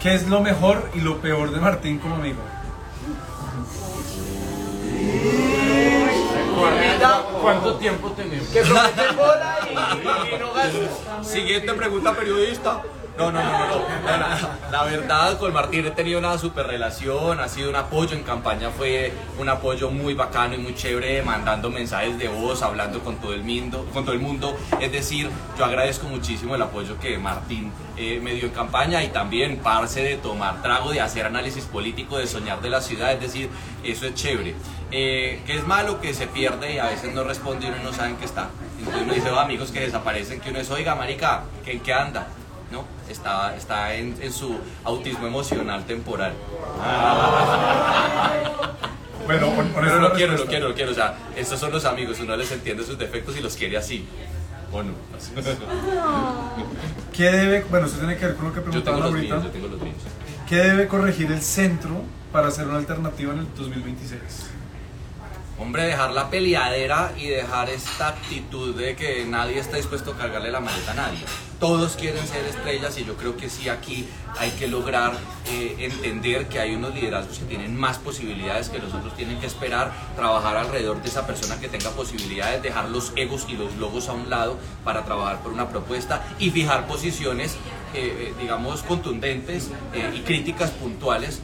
¿Qué 0.00 0.14
es 0.14 0.28
lo 0.28 0.40
mejor 0.40 0.90
y 0.94 1.00
lo 1.00 1.18
peor 1.18 1.50
de 1.50 1.60
Martín 1.60 1.98
como 1.98 2.16
amigo? 2.16 2.40
¿Cuánto 7.42 7.76
tiempo 7.76 8.10
tenemos? 8.12 8.48
Siguiente 11.22 11.72
pregunta, 11.74 12.14
periodista. 12.14 12.82
No, 13.16 13.32
no, 13.32 13.42
no, 13.42 13.50
no, 13.50 13.66
no. 13.66 13.86
La, 14.70 14.84
verdad, 14.84 15.38
con 15.38 15.50
Martín 15.52 15.86
he 15.86 15.90
tenido 15.90 16.18
una 16.18 16.36
super 16.36 16.66
relación, 16.66 17.40
ha 17.40 17.48
sido 17.48 17.70
un 17.70 17.76
apoyo 17.76 18.14
en 18.14 18.22
campaña, 18.22 18.70
fue 18.70 19.10
un 19.38 19.48
apoyo 19.48 19.90
muy 19.90 20.12
bacano 20.12 20.54
y 20.54 20.58
muy 20.58 20.74
chévere, 20.74 21.22
mandando 21.22 21.70
mensajes 21.70 22.18
de 22.18 22.28
voz, 22.28 22.60
hablando 22.62 23.00
con 23.00 23.16
todo 23.16 23.32
el 23.32 23.42
mundo. 23.42 23.86
Con 23.94 24.04
todo 24.04 24.14
el 24.14 24.20
mundo. 24.20 24.54
Es 24.80 24.92
decir, 24.92 25.30
yo 25.58 25.64
agradezco 25.64 26.06
muchísimo 26.08 26.56
el 26.56 26.62
apoyo 26.62 26.98
que 27.00 27.16
Martín 27.16 27.72
eh, 27.96 28.20
me 28.22 28.34
dio 28.34 28.46
en 28.46 28.52
campaña 28.52 29.02
y 29.02 29.08
también 29.08 29.60
parce 29.62 30.02
de 30.02 30.16
tomar 30.16 30.60
trago, 30.60 30.90
de 30.90 31.00
hacer 31.00 31.24
análisis 31.24 31.64
político, 31.64 32.18
de 32.18 32.26
soñar 32.26 32.60
de 32.60 32.68
la 32.68 32.82
ciudad, 32.82 33.12
es 33.12 33.20
decir, 33.20 33.48
eso 33.82 34.06
es 34.06 34.14
chévere. 34.14 34.54
Eh, 34.92 35.42
que 35.46 35.56
es 35.56 35.66
malo 35.66 36.00
que 36.00 36.12
se 36.12 36.26
pierde 36.26 36.74
y 36.74 36.78
a 36.78 36.86
veces 36.86 37.14
no 37.14 37.24
responde 37.24 37.66
y 37.66 37.70
uno 37.70 37.78
no 37.82 37.92
sabe 37.94 38.10
en 38.10 38.16
qué 38.16 38.26
está. 38.26 38.50
Entonces 38.78 39.02
uno 39.02 39.14
dice, 39.14 39.30
"Oh, 39.30 39.40
amigos 39.40 39.72
que 39.72 39.80
desaparecen, 39.80 40.40
que 40.40 40.50
uno 40.50 40.60
es, 40.60 40.70
oiga, 40.70 40.94
marica, 40.94 41.44
¿que 41.64 41.72
¿en 41.72 41.80
qué 41.80 41.92
anda? 41.94 42.28
¿No? 43.06 43.12
Está, 43.12 43.56
está 43.56 43.94
en, 43.94 44.16
en 44.20 44.32
su 44.32 44.56
autismo 44.84 45.26
emocional 45.26 45.84
temporal. 45.86 46.32
Bueno, 49.26 49.46
con, 49.56 49.68
con 49.72 49.82
Pero 49.84 49.98
lo 50.00 50.12
quiero, 50.12 50.32
lo 50.32 50.38
respuesta. 50.38 50.48
quiero, 50.48 50.68
lo 50.68 50.74
quiero. 50.74 50.90
O 50.92 50.94
sea, 50.94 51.18
estos 51.36 51.58
son 51.58 51.72
los 51.72 51.84
amigos, 51.84 52.18
uno 52.20 52.36
les 52.36 52.50
entiende 52.52 52.84
sus 52.84 52.96
defectos 52.98 53.36
y 53.36 53.40
los 53.40 53.56
quiere 53.56 53.76
así. 53.76 54.06
¿O 54.72 54.82
no? 54.82 54.92
Así. 55.16 55.32
¿Qué 57.12 57.24
debe, 57.30 57.64
bueno, 57.70 57.86
eso 57.86 57.96
tiene 57.98 58.16
que 58.16 58.26
ver 58.26 58.36
con 58.36 58.46
lo 58.46 58.52
que 58.52 58.60
Yo 58.60 58.64
tengo 58.82 58.98
preguntaban 58.98 59.02
ahorita. 59.02 59.34
míos, 59.34 59.44
yo 59.44 59.50
tengo 59.50 59.68
los 59.68 59.80
míos. 59.80 59.96
¿Qué 60.48 60.56
debe 60.56 60.86
corregir 60.86 61.32
el 61.32 61.42
centro 61.42 62.02
para 62.32 62.48
hacer 62.48 62.68
una 62.68 62.78
alternativa 62.78 63.32
en 63.32 63.40
el 63.40 63.54
2026? 63.56 64.20
Hombre, 65.58 65.84
dejar 65.84 66.10
la 66.12 66.28
peleadera 66.28 67.12
y 67.16 67.28
dejar 67.28 67.70
esta 67.70 68.08
actitud 68.08 68.74
de 68.76 68.94
que 68.94 69.24
nadie 69.24 69.58
está 69.58 69.76
dispuesto 69.78 70.12
a 70.12 70.16
cargarle 70.18 70.50
la 70.50 70.60
maleta 70.60 70.92
a 70.92 70.94
nadie. 70.94 71.24
Todos 71.58 71.96
quieren 71.96 72.26
ser 72.26 72.44
estrellas 72.44 72.98
y 72.98 73.04
yo 73.04 73.16
creo 73.16 73.36
que 73.36 73.48
sí 73.48 73.68
aquí 73.68 74.06
hay 74.38 74.50
que 74.50 74.68
lograr 74.68 75.12
eh, 75.46 75.76
entender 75.80 76.48
que 76.48 76.60
hay 76.60 76.74
unos 76.74 76.94
liderazgos 76.94 77.38
que 77.38 77.46
tienen 77.46 77.74
más 77.74 77.96
posibilidades 77.96 78.68
que 78.68 78.78
los 78.78 78.92
otros 78.92 79.16
tienen 79.16 79.40
que 79.40 79.46
esperar, 79.46 79.90
trabajar 80.16 80.56
alrededor 80.56 81.02
de 81.02 81.08
esa 81.08 81.26
persona 81.26 81.58
que 81.58 81.68
tenga 81.68 81.90
posibilidades, 81.90 82.62
dejar 82.62 82.90
los 82.90 83.12
egos 83.16 83.46
y 83.48 83.56
los 83.56 83.74
logos 83.76 84.08
a 84.08 84.12
un 84.12 84.28
lado 84.28 84.58
para 84.84 85.04
trabajar 85.04 85.40
por 85.40 85.52
una 85.52 85.68
propuesta 85.68 86.22
y 86.38 86.50
fijar 86.50 86.86
posiciones, 86.86 87.54
eh, 87.94 87.94
eh, 87.94 88.34
digamos, 88.40 88.82
contundentes 88.82 89.70
eh, 89.94 90.12
y 90.14 90.20
críticas 90.20 90.70
puntuales 90.70 91.40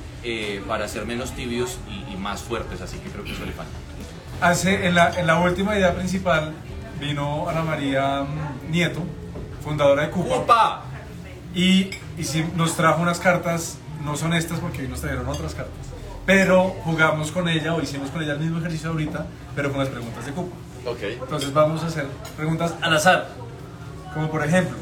para 0.68 0.86
ser 0.86 1.04
menos 1.04 1.32
tibios 1.32 1.78
y, 1.88 2.16
más 2.16 2.40
fuertes. 2.42 2.80
Así 2.80 2.96
que 2.98 3.10
creo 3.10 3.24
que 3.24 3.32
eso 3.32 3.44
le 3.44 3.50
falta. 3.50 3.72
Hace, 4.40 4.86
en, 4.86 4.94
la, 4.94 5.18
en 5.18 5.26
la 5.26 5.40
última 5.40 5.76
idea 5.76 5.92
principal 5.96 6.54
vino 7.00 7.48
Ana 7.48 7.62
María 7.62 8.22
mm, 8.22 8.70
Nieto, 8.70 9.02
fundadora 9.62 10.02
de 10.02 10.10
Cupa, 10.10 10.36
¡Upa! 10.36 10.82
y, 11.54 11.90
y 12.18 12.24
sí 12.24 12.44
nos 12.56 12.74
trajo 12.76 13.00
unas 13.02 13.18
cartas, 13.18 13.78
no 14.04 14.16
son 14.16 14.32
estas 14.34 14.58
porque 14.60 14.82
hoy 14.82 14.88
nos 14.88 15.00
trajeron 15.00 15.28
otras 15.28 15.54
cartas, 15.54 15.86
pero 16.26 16.74
jugamos 16.84 17.30
con 17.32 17.48
ella 17.48 17.74
o 17.74 17.80
hicimos 17.80 18.10
con 18.10 18.22
ella 18.22 18.32
el 18.32 18.40
mismo 18.40 18.58
ejercicio 18.58 18.90
ahorita, 18.90 19.26
pero 19.54 19.70
con 19.70 19.80
las 19.80 19.88
preguntas 19.88 20.26
de 20.26 20.32
Cupa. 20.32 20.56
Ok. 20.86 21.02
Entonces 21.02 21.52
vamos 21.52 21.82
a 21.82 21.86
hacer 21.86 22.06
preguntas 22.36 22.74
al 22.80 22.94
azar, 22.94 23.28
como 24.14 24.30
por 24.30 24.44
ejemplo, 24.44 24.76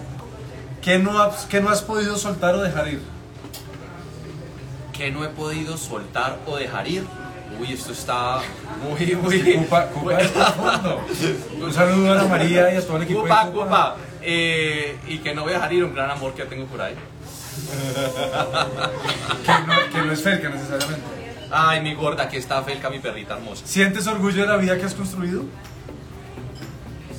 ¿qué 0.82 0.98
no 0.98 1.20
has, 1.20 1.44
qué 1.46 1.60
no 1.60 1.68
has 1.68 1.82
podido 1.82 2.16
soltar 2.16 2.54
o 2.54 2.62
dejar 2.62 2.88
ir? 2.88 3.02
que 5.00 5.10
no 5.10 5.24
he 5.24 5.28
podido 5.28 5.78
soltar 5.78 6.36
o 6.46 6.56
dejar 6.56 6.86
ir. 6.86 7.06
Uy, 7.58 7.72
esto 7.72 7.90
está 7.90 8.40
muy, 8.82 9.16
muy... 9.16 9.40
Cupa, 9.54 9.86
Cupa 9.86 10.20
es 10.20 10.30
profundo. 10.30 11.00
Un 11.58 11.72
saludo 11.72 12.12
a 12.12 12.20
Ana 12.20 12.24
María 12.28 12.74
y 12.74 12.76
a 12.76 12.86
todo 12.86 12.98
el 12.98 13.04
equipo 13.04 13.22
Cupa, 13.22 13.46
de 13.46 13.50
Cupa. 13.50 13.64
Cupa. 13.64 13.96
Eh, 14.22 14.98
y 15.06 15.18
que 15.18 15.34
no 15.34 15.42
voy 15.42 15.52
a 15.52 15.56
dejar 15.56 15.72
ir 15.72 15.84
un 15.84 15.94
gran 15.94 16.10
amor 16.10 16.34
que 16.34 16.44
tengo 16.44 16.66
por 16.66 16.80
ahí. 16.82 16.94
Que 19.44 19.52
no, 19.66 19.92
que 19.92 20.06
no 20.06 20.12
es 20.12 20.22
Felca 20.22 20.48
necesariamente. 20.48 21.06
Ay, 21.50 21.80
mi 21.80 21.94
gorda, 21.94 22.24
aquí 22.24 22.36
está 22.36 22.62
Felca, 22.62 22.90
mi 22.90 22.98
perrita 23.00 23.34
hermosa. 23.34 23.66
¿Sientes 23.66 24.06
orgullo 24.06 24.42
de 24.42 24.48
la 24.48 24.56
vida 24.56 24.78
que 24.78 24.84
has 24.84 24.94
construido? 24.94 25.44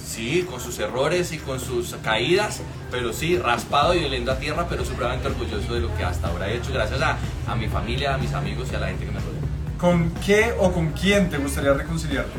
Sí, 0.06 0.46
con 0.50 0.60
sus 0.60 0.78
errores 0.80 1.32
y 1.32 1.38
con 1.38 1.60
sus 1.60 1.96
caídas, 2.04 2.62
pero 2.92 3.14
sí, 3.14 3.38
raspado 3.38 3.96
y 3.96 4.04
oliendo 4.04 4.32
a 4.32 4.38
tierra, 4.38 4.68
pero 4.70 4.86
supremamente 4.86 5.28
orgulloso 5.28 5.74
de 5.74 5.80
lo 5.80 5.96
que 5.96 6.04
hasta 6.04 6.28
ahora 6.28 6.50
he 6.50 6.58
hecho, 6.58 6.72
gracias 6.74 7.02
a, 7.02 7.18
a 7.48 7.56
mi 7.56 7.68
familia, 7.68 8.14
a 8.16 8.18
mis 8.18 8.34
amigos 8.34 8.70
y 8.72 8.76
a 8.76 8.80
la 8.80 8.88
gente 8.88 9.06
que 9.06 9.12
me 9.12 9.20
rodea. 9.20 9.42
¿Con 9.80 10.12
qué 10.26 10.54
o 10.60 10.72
con 10.72 10.92
quién 10.92 11.30
te 11.30 11.38
gustaría 11.38 11.74
reconciliarte? 11.74 12.38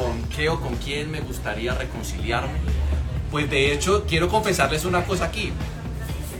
¿Con 0.00 0.22
qué 0.34 0.48
o 0.48 0.58
con 0.60 0.76
quién 0.76 1.10
me 1.10 1.20
gustaría 1.20 1.74
reconciliarme? 1.74 2.58
Pues 3.30 3.50
de 3.50 3.72
hecho, 3.72 4.06
quiero 4.08 4.28
confesarles 4.28 4.86
una 4.86 5.04
cosa 5.04 5.26
aquí. 5.26 5.52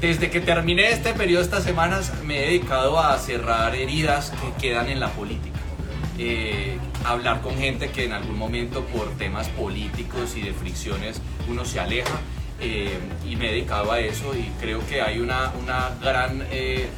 Desde 0.01 0.31
que 0.31 0.41
terminé 0.41 0.91
este 0.91 1.13
periodo 1.13 1.43
estas 1.43 1.65
semanas, 1.65 2.11
me 2.25 2.39
he 2.39 2.47
dedicado 2.47 2.99
a 2.99 3.19
cerrar 3.19 3.75
heridas 3.75 4.33
que 4.41 4.69
quedan 4.69 4.89
en 4.89 4.99
la 4.99 5.09
política. 5.11 5.59
Eh, 6.19 6.79
hablar 7.05 7.43
con 7.43 7.57
gente 7.59 7.91
que 7.91 8.05
en 8.05 8.13
algún 8.13 8.39
momento 8.39 8.83
por 8.87 9.11
temas 9.19 9.49
políticos 9.49 10.37
y 10.37 10.41
de 10.41 10.53
fricciones 10.55 11.21
uno 11.49 11.65
se 11.67 11.81
aleja. 11.81 12.19
eh, 12.63 12.99
y 13.27 13.37
me 13.37 13.49
he 13.49 13.53
dedicado 13.53 13.91
a 13.93 14.01
eso 14.01 14.35
y 14.35 14.51
creo 14.61 14.87
que 14.87 15.01
hay 15.01 15.19
una, 15.19 15.51
una 15.63 15.91
gran 16.03 16.45
eh, 16.51 16.89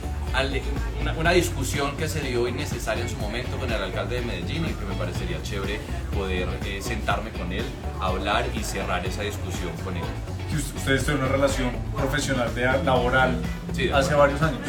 una, 1.01 1.13
una 1.13 1.31
discusión 1.33 1.97
que 1.97 2.09
se 2.09 2.21
dio 2.21 2.49
innecesaria 2.49 3.03
en 3.03 3.11
su 3.11 3.17
momento 3.17 3.57
con 3.59 3.71
el 3.71 3.83
alcalde 3.83 4.17
de 4.17 4.23
Medellín 4.23 4.65
y 4.67 4.73
que 4.73 4.85
me 4.85 4.95
parecería 4.95 5.43
chévere 5.43 5.79
poder 6.15 6.49
eh, 6.65 6.81
sentarme 6.81 7.31
con 7.31 7.53
él, 7.53 7.65
hablar 8.01 8.47
y 8.55 8.65
cerrar 8.65 9.05
esa 9.07 9.23
discusión 9.23 9.73
con 9.85 9.97
él. 9.97 10.03
Que 10.51 10.57
ustedes 10.57 11.05
tienen 11.05 11.23
una 11.23 11.33
relación 11.33 11.71
profesional, 11.95 12.55
de, 12.55 12.65
laboral, 12.85 13.37
Sí, 13.73 13.87
de 13.87 13.95
hace 13.95 14.15
varios 14.15 14.41
años. 14.43 14.61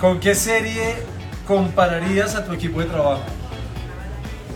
¿Con 0.00 0.20
qué 0.20 0.34
serie 0.34 0.96
compararías 1.46 2.34
a 2.34 2.44
tu 2.44 2.52
equipo 2.52 2.80
de 2.80 2.86
trabajo? 2.86 3.22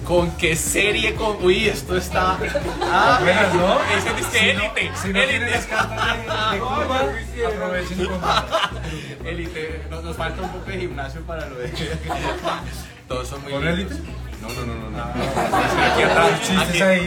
¿Con 0.07 0.31
qué 0.37 0.55
serie? 0.55 1.15
Con... 1.15 1.45
Uy, 1.45 1.69
esto 1.69 1.97
está... 1.97 2.39
Ah, 2.83 3.19
Buenas, 3.21 3.55
¿no? 3.55 3.79
Ese 3.97 4.09
es 4.21 4.27
Si 4.27 4.57
no- 4.57 4.63
élite. 4.63 4.91
Si 5.03 5.09
no 5.09 5.21
tienen 5.25 5.51
las 5.51 5.67
cartas 5.67 6.17
de, 6.17 6.55
de 6.55 6.59
Cuba, 6.61 7.01
aprovechen 7.49 8.01
y 8.03 8.07
compren. 8.07 9.27
Élite, 9.27 9.83
nos, 9.91 10.05
nos 10.05 10.17
falta 10.17 10.43
un 10.43 10.51
poco 10.53 10.71
de 10.71 10.79
gimnasio 10.79 11.21
para 11.23 11.47
lo 11.49 11.57
de. 11.57 11.69
Todos 13.09 13.27
son 13.27 13.43
muy. 13.43 13.53
¿Con 13.53 13.67
élite? 13.67 13.95
No, 14.41 14.49
no, 14.49 14.67
no, 14.67 14.75
no. 14.75 14.91
no. 14.91 14.99
Ah, 15.03 15.93
aquí 15.93 16.03
atrás, 16.03 16.51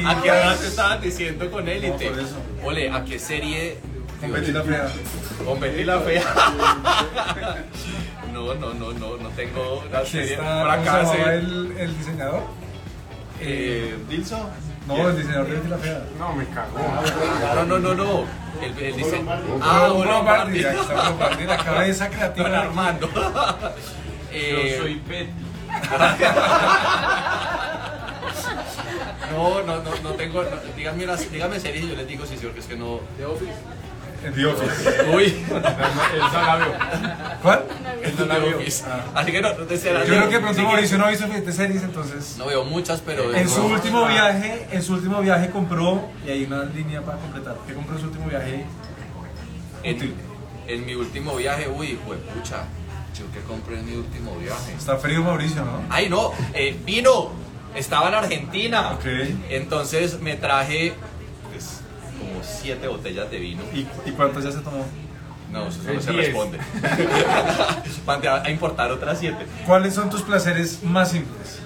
aquí, 0.06 0.28
atrás 0.30 0.64
estaban 0.64 1.00
diciendo 1.02 1.50
con 1.50 1.70
élite. 1.70 2.12
Ole, 2.64 2.92
¿a 2.92 3.06
qué 3.06 3.18
serie? 3.18 3.78
Con 4.20 4.34
Betty 4.34 4.52
la 4.52 4.64
Fea. 4.64 4.88
Con 5.46 5.60
Betty 5.62 5.84
la 5.86 6.00
Fea. 6.02 6.24
No, 8.34 8.54
no, 8.56 8.74
no, 8.74 8.92
no, 8.94 9.18
no 9.18 9.30
tengo 9.30 9.84
Aquí 9.94 10.12
serie. 10.12 10.34
está, 10.34 10.64
Por 10.64 10.70
¿cómo 10.76 10.84
se 10.84 10.90
acá 10.90 10.98
llamaba 11.04 11.24
se- 11.26 11.34
el, 11.38 11.76
el 11.80 11.98
diseñador? 11.98 12.42
Eh, 13.42 13.98
¿Dilson? 14.10 14.50
No, 14.88 15.10
el 15.10 15.16
diseñador 15.18 15.48
de 15.64 15.70
la 15.70 15.78
Fea. 15.78 16.02
No, 16.18 16.34
me 16.34 16.46
cagó. 16.48 16.80
No, 17.56 17.64
no, 17.66 17.80
no, 17.80 17.94
no. 17.96 18.26
El, 18.62 18.78
el 18.84 18.96
dice- 18.98 19.24
Ah, 19.62 19.84
Bruno 19.88 19.94
bueno, 19.96 20.12
Lombardi, 20.12 20.66
aquí 20.66 20.76
está 20.80 20.94
Bruno 20.94 21.04
Lombardi, 21.10 21.44
la 21.46 21.58
cabeza 21.58 22.10
creativa. 22.10 22.50
Don 22.50 22.58
Armando. 22.60 23.10
Eh, 24.32 24.76
Yo 24.78 24.84
soy 24.84 25.02
Betty. 25.08 25.32
No, 29.32 29.62
no, 29.64 29.78
no, 29.84 29.92
no 30.04 30.10
tengo. 30.14 30.44
no, 30.44 30.50
díganme 30.76 31.60
series 31.60 31.84
y 31.86 31.90
yo 31.90 31.96
les 31.96 32.08
digo 32.08 32.26
si 32.26 32.36
sí, 32.38 32.44
porque 32.46 32.60
es 32.62 32.66
que 32.66 32.76
no. 32.76 33.00
En 33.20 33.26
The 34.22 34.46
Office. 34.46 35.06
Uy, 35.16 35.46
la 35.50 36.58
vio. 36.58 36.74
¿Cuál? 37.42 37.64
el 38.04 38.28
la 38.28 38.40
vio. 38.40 38.58
Office. 38.58 38.84
Así 39.16 39.32
que 39.32 39.42
no, 39.42 39.54
no 39.54 39.66
te 39.66 39.78
será. 39.78 40.06
Yo 40.06 40.16
creo 40.16 40.30
que 40.30 40.40
pronto 40.40 40.62
Mauricio 40.64 40.98
no 40.98 41.06
ha 41.06 41.10
visto 41.10 41.26
suficientes 41.26 41.56
series, 41.56 41.84
entonces. 41.84 42.36
No 42.38 42.48
veo 42.48 42.66
muchas, 42.66 43.02
pero. 43.02 43.34
En 43.34 43.50
su 43.50 43.66
último 43.66 44.06
viaje, 44.06 44.68
en 44.72 44.84
su 44.84 44.94
último 44.94 45.22
viaje 45.22 45.50
compró, 45.50 46.10
y 46.26 46.30
hay 46.30 46.44
una 46.44 46.64
línea 46.66 47.02
para 47.02 47.18
completar, 47.18 47.56
¿qué 47.68 47.74
compró 47.74 47.96
en 47.96 48.02
su 48.02 48.08
último 48.08 48.28
viaje? 48.28 48.66
En, 49.84 50.16
en 50.68 50.86
mi 50.86 50.94
último 50.96 51.36
viaje, 51.36 51.68
uy, 51.68 51.98
pucha. 52.36 52.64
Yo 53.18 53.30
que 53.34 53.40
compré 53.42 53.80
en 53.80 53.86
mi 53.86 53.96
último 53.96 54.36
viaje. 54.38 54.74
Está 54.78 54.98
frío 54.98 55.24
Mauricio, 55.24 55.66
¿no? 55.66 55.82
Ay, 55.90 56.10
no, 56.10 56.32
eh, 56.54 56.78
vino. 56.86 57.32
Estaba 57.76 58.10
en 58.10 58.16
Argentina. 58.16 58.92
Ok. 58.94 59.06
Entonces 59.50 60.20
me 60.22 60.36
traje 60.36 60.94
pues, 60.94 61.10
como 62.40 62.52
siete 62.62 62.88
botellas 62.88 63.30
de 63.32 63.40
vino. 63.40 63.62
¿Y, 63.74 63.80
y 64.10 64.12
cuántos 64.14 64.44
ya 64.44 64.52
se 64.52 64.60
tomó? 64.60 64.86
No, 65.52 65.68
eso 65.68 65.82
no 65.84 65.90
El 65.92 66.02
se 66.02 66.12
diez. 66.12 66.26
responde. 66.28 66.60
A 68.44 68.50
importar 68.50 68.92
otras 68.92 69.20
siete. 69.20 69.46
¿Cuáles 69.66 69.94
son 69.94 70.10
tus 70.10 70.22
placeres 70.22 70.84
más 70.84 71.12
simples? 71.12 71.60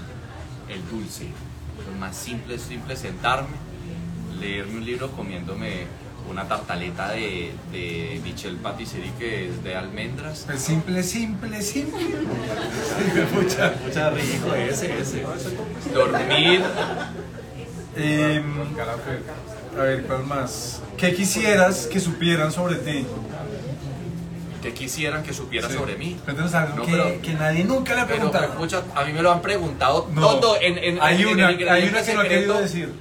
El 0.69 0.81
dulce. 0.89 1.27
Lo 1.91 1.99
más 1.99 2.15
simple 2.15 2.55
es 2.55 2.61
simple 2.61 2.95
sentarme, 2.95 3.55
leerme 4.39 4.77
un 4.77 4.85
libro 4.85 5.11
comiéndome 5.11 5.85
una 6.29 6.47
tartaleta 6.47 7.11
de, 7.11 7.51
de 7.73 8.21
Michel 8.23 8.55
Patisserie 8.55 9.11
que 9.19 9.49
es 9.49 9.63
de 9.63 9.75
almendras. 9.75 10.43
Pues 10.45 10.61
simple, 10.61 11.03
simple, 11.03 11.61
simple. 11.61 11.99
Mucha, 13.33 13.73
mucha 13.85 14.09
rico 14.11 14.53
ese, 14.55 14.99
ese. 15.01 15.23
Dormir, 15.93 16.61
Em, 17.95 18.43
A 19.77 19.83
ver, 19.83 20.03
¿cuál 20.03 20.23
más? 20.25 20.81
¿Qué 20.97 21.13
quisieras 21.13 21.87
que 21.87 21.99
supieran 21.99 22.51
sobre 22.51 22.75
ti? 22.75 23.05
Que 24.61 24.73
quisieran 24.73 25.23
que 25.23 25.33
supiera 25.33 25.67
Sí. 25.67 25.75
sobre 25.75 25.95
mí. 25.97 26.17
Cuéntanos 26.23 26.53
algo 26.53 26.77
No, 26.77 26.85
que, 26.85 26.91
pero- 26.91 27.21
que 27.21 27.33
nadie 27.33 27.63
nunca 27.65 27.95
le 27.95 28.01
ha 28.01 28.05
Pero, 28.07 28.17
preguntado. 28.31 28.45
escucha, 28.45 28.83
a 28.95 29.03
mí 29.03 29.11
me 29.13 29.21
lo 29.21 29.31
han 29.31 29.41
preguntado 29.41 30.07
No. 30.13 30.39
todo 30.39 30.57
en, 30.61 30.77
en, 30.77 30.99
hay, 31.01 31.21
en 31.21 31.27
una, 31.27 31.49
el 31.49 31.69
hay 31.69 31.87
una 31.89 32.01
que 32.03 32.13
no 32.13 32.21
ha 32.21 32.27
querido 32.27 32.59
decir. 32.61 32.93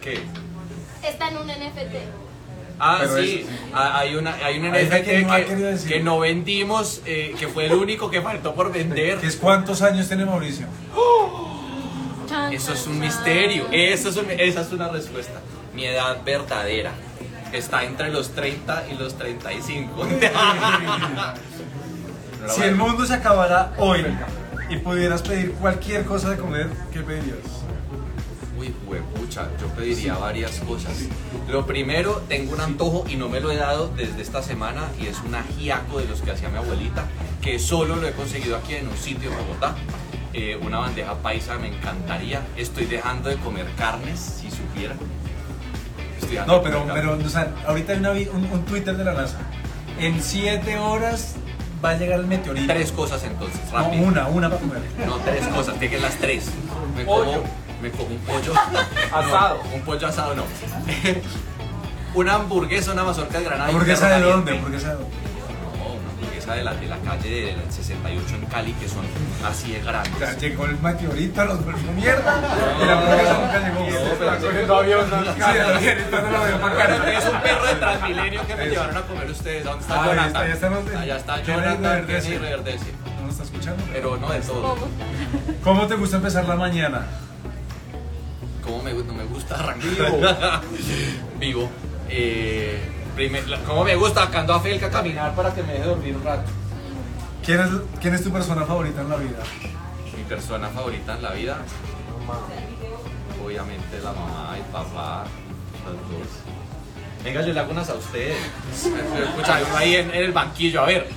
¿Qué? 0.00 0.20
Está 1.06 1.28
en 1.28 1.36
un 1.36 1.46
NFT. 1.48 1.96
Ah, 2.80 2.96
Pero 3.02 3.16
sí, 3.18 3.40
eso 3.40 3.48
sí. 3.50 3.56
Ah, 3.72 3.98
hay, 4.00 4.16
una, 4.16 4.34
hay 4.34 4.58
un 4.58 4.64
NFT 4.66 5.04
que 5.04 5.24
que, 5.26 5.88
que 5.88 6.00
no 6.00 6.18
vendimos, 6.18 7.02
eh, 7.06 7.34
que 7.38 7.46
fue 7.46 7.66
el 7.66 7.74
único 7.74 8.10
que 8.10 8.20
faltó 8.20 8.52
por 8.54 8.72
vender. 8.72 9.18
¿Qué 9.18 9.28
es 9.28 9.36
cuántos 9.36 9.80
años 9.82 10.08
tiene 10.08 10.24
Mauricio? 10.24 10.66
Chan, 12.28 12.52
Eso 12.52 12.72
es 12.72 12.86
un 12.88 12.98
misterio, 12.98 13.66
Eso 13.70 14.08
es 14.08 14.16
un- 14.16 14.30
esa 14.30 14.62
es 14.62 14.72
una 14.72 14.88
respuesta. 14.88 15.40
Mi 15.74 15.84
edad 15.86 16.22
verdadera 16.24 16.92
está 17.52 17.84
entre 17.84 18.10
los 18.10 18.30
30 18.30 18.88
y 18.90 18.96
los 18.96 19.16
35. 19.16 20.06
Si 22.48 22.62
el 22.62 22.76
mundo 22.76 23.06
se 23.06 23.14
acabara 23.14 23.72
hoy 23.78 24.04
y 24.68 24.76
pudieras 24.76 25.22
pedir 25.22 25.52
cualquier 25.52 26.04
cosa 26.04 26.30
de 26.30 26.36
comer, 26.36 26.68
¿qué 26.92 27.00
pedirías? 27.00 27.38
Uy, 28.58 28.74
huepucha, 28.86 29.48
yo 29.58 29.66
pediría 29.68 30.14
varias 30.18 30.60
cosas. 30.60 30.92
Lo 31.48 31.64
primero, 31.64 32.22
tengo 32.28 32.52
un 32.52 32.60
antojo 32.60 33.04
y 33.08 33.16
no 33.16 33.28
me 33.28 33.40
lo 33.40 33.50
he 33.50 33.56
dado 33.56 33.90
desde 33.96 34.20
esta 34.20 34.42
semana 34.42 34.82
y 35.00 35.06
es 35.06 35.20
un 35.26 35.34
ajiaco 35.34 36.00
de 36.00 36.06
los 36.06 36.20
que 36.20 36.32
hacía 36.32 36.50
mi 36.50 36.58
abuelita, 36.58 37.06
que 37.40 37.58
solo 37.58 37.96
lo 37.96 38.06
he 38.06 38.12
conseguido 38.12 38.56
aquí 38.56 38.74
en 38.74 38.88
un 38.88 38.96
sitio 38.96 39.30
en 39.30 39.38
Bogotá. 39.38 39.74
Eh, 40.34 40.58
una 40.60 40.78
bandeja 40.78 41.14
paisa 41.14 41.56
me 41.58 41.68
encantaría. 41.68 42.42
Estoy 42.56 42.86
dejando 42.86 43.28
de 43.30 43.36
comer 43.36 43.66
carnes, 43.76 44.20
si 44.20 44.50
supieran. 44.50 44.98
No, 46.46 46.62
pero, 46.62 46.86
pero 46.92 47.18
o 47.24 47.28
sea, 47.28 47.48
ahorita 47.66 47.92
hay 47.92 47.98
una 47.98 48.10
un, 48.10 48.48
un 48.52 48.64
Twitter 48.64 48.96
de 48.96 49.04
la 49.04 49.12
NASA. 49.14 49.38
En 49.98 50.20
7 50.22 50.78
horas 50.78 51.34
va 51.84 51.90
a 51.90 51.94
llegar 51.94 52.20
el 52.20 52.26
meteorito. 52.26 52.72
Tres 52.72 52.90
cosas 52.92 53.22
entonces, 53.24 53.60
No, 53.72 53.78
rápido. 53.78 54.02
una, 54.02 54.26
una 54.28 54.48
para 54.48 54.60
comer. 54.60 54.82
No, 55.06 55.16
tres 55.18 55.46
cosas, 55.48 55.78
tienen 55.78 56.02
las 56.02 56.14
tres. 56.16 56.46
Me 56.96 57.04
Pollo. 57.04 57.24
como, 57.42 57.42
me 57.82 57.90
como 57.90 58.08
un 58.10 58.18
pollo. 58.18 58.52
Asado. 59.12 59.60
No, 59.64 59.74
un 59.76 59.80
pollo 59.82 60.06
asado 60.06 60.34
no. 60.34 60.42
una 62.14 62.34
hamburguesa, 62.34 62.92
una 62.92 63.04
mazorca 63.04 63.38
de 63.38 63.44
granada. 63.44 63.68
¿Hamburguesa 63.68 64.08
de 64.08 64.20
dónde? 64.22 64.52
¿Hamburguesa 64.52 64.88
de 64.88 64.94
dónde? 64.94 65.10
No, 66.46 66.52
hamburguesa 66.52 66.54
de 66.54 66.64
la, 66.64 66.74
de 66.74 66.86
la 66.86 66.98
calle 66.98 67.46
del 67.46 67.72
68 67.72 68.34
en 68.34 68.46
Cali, 68.46 68.72
que 68.74 68.88
son 68.88 69.04
así 69.44 69.72
de 69.72 69.80
grandes. 69.80 70.40
llegó 70.40 70.66
el 70.66 70.78
meteorito, 70.78 71.44
nos 71.44 71.64
volvió 71.64 71.92
mierda. 71.92 72.40
Y 72.82 72.86
la 72.86 72.92
hamburguesa 72.92 73.38
nunca 73.38 73.68
llegó. 73.68 74.12
Está 74.12 74.38
cogiendo 74.38 74.76
avión, 74.76 75.10
¿no? 75.10 75.16
No 75.16 76.30
lo 76.30 76.46
es 77.08 77.24
un 77.24 77.40
perro 77.40 77.66
de 77.66 77.74
Transmilenio 77.74 78.46
que 78.46 78.56
me 78.56 78.66
llevaron 78.66 78.96
a 78.96 79.02
comer 79.02 79.30
ustedes. 79.30 79.64
¿Dónde 79.64 79.82
está 79.82 80.04
Jonathan? 80.06 80.96
Allá 80.96 81.16
está 81.16 81.42
Jonathan, 81.42 81.82
Reverdece. 81.82 82.28
Kenny 82.28 82.38
Reverdece. 82.38 82.86
¿No 83.16 83.22
nos 83.22 83.30
está 83.32 83.44
escuchando? 83.44 83.84
Pero 83.92 84.16
no 84.16 84.30
de 84.30 84.40
todo. 84.40 84.62
Bobo. 84.62 84.88
¿Cómo 85.62 85.86
te 85.86 85.94
gusta 85.96 86.16
empezar 86.16 86.46
la 86.46 86.56
mañana? 86.56 87.06
¿Cómo 88.62 88.82
me, 88.82 88.92
no 88.94 89.12
me 89.14 89.24
gusta 89.24 89.54
arrancar? 89.58 90.60
Vivo. 91.38 91.68
Eh, 92.08 92.93
primer- 93.14 93.44
¿Cómo 93.66 93.84
me 93.84 93.94
gusta 93.96 94.24
sacando 94.26 94.54
a 94.54 94.60
Felca 94.60 94.86
a 94.86 94.90
caminar 94.90 95.34
para 95.34 95.54
que 95.54 95.62
me 95.62 95.72
deje 95.74 95.84
dormir 95.84 96.16
un 96.16 96.24
rato? 96.24 96.50
¿Quién 97.44 97.60
es, 97.60 97.68
¿Quién 98.00 98.14
es 98.14 98.24
tu 98.24 98.30
persona 98.32 98.64
favorita 98.64 99.00
en 99.02 99.08
la 99.10 99.16
vida? 99.16 99.38
Mi 100.16 100.22
persona 100.24 100.68
favorita 100.68 101.14
en 101.16 101.22
la 101.22 101.30
vida, 101.32 101.58
obviamente 103.44 103.98
la 104.02 104.12
mamá 104.12 104.56
y 104.58 104.72
papá, 104.72 105.24
los 105.84 105.94
dos. 105.94 106.28
Venga, 107.22 107.42
yo 107.42 107.52
le 107.52 107.60
hago 107.60 107.72
unas 107.72 107.88
a 107.90 107.94
ustedes. 107.94 108.36
Escucha, 109.28 109.60
ahí 109.76 109.96
en, 109.96 110.10
en 110.10 110.24
el 110.24 110.32
banquillo, 110.32 110.82
a 110.82 110.86
ver. 110.86 111.08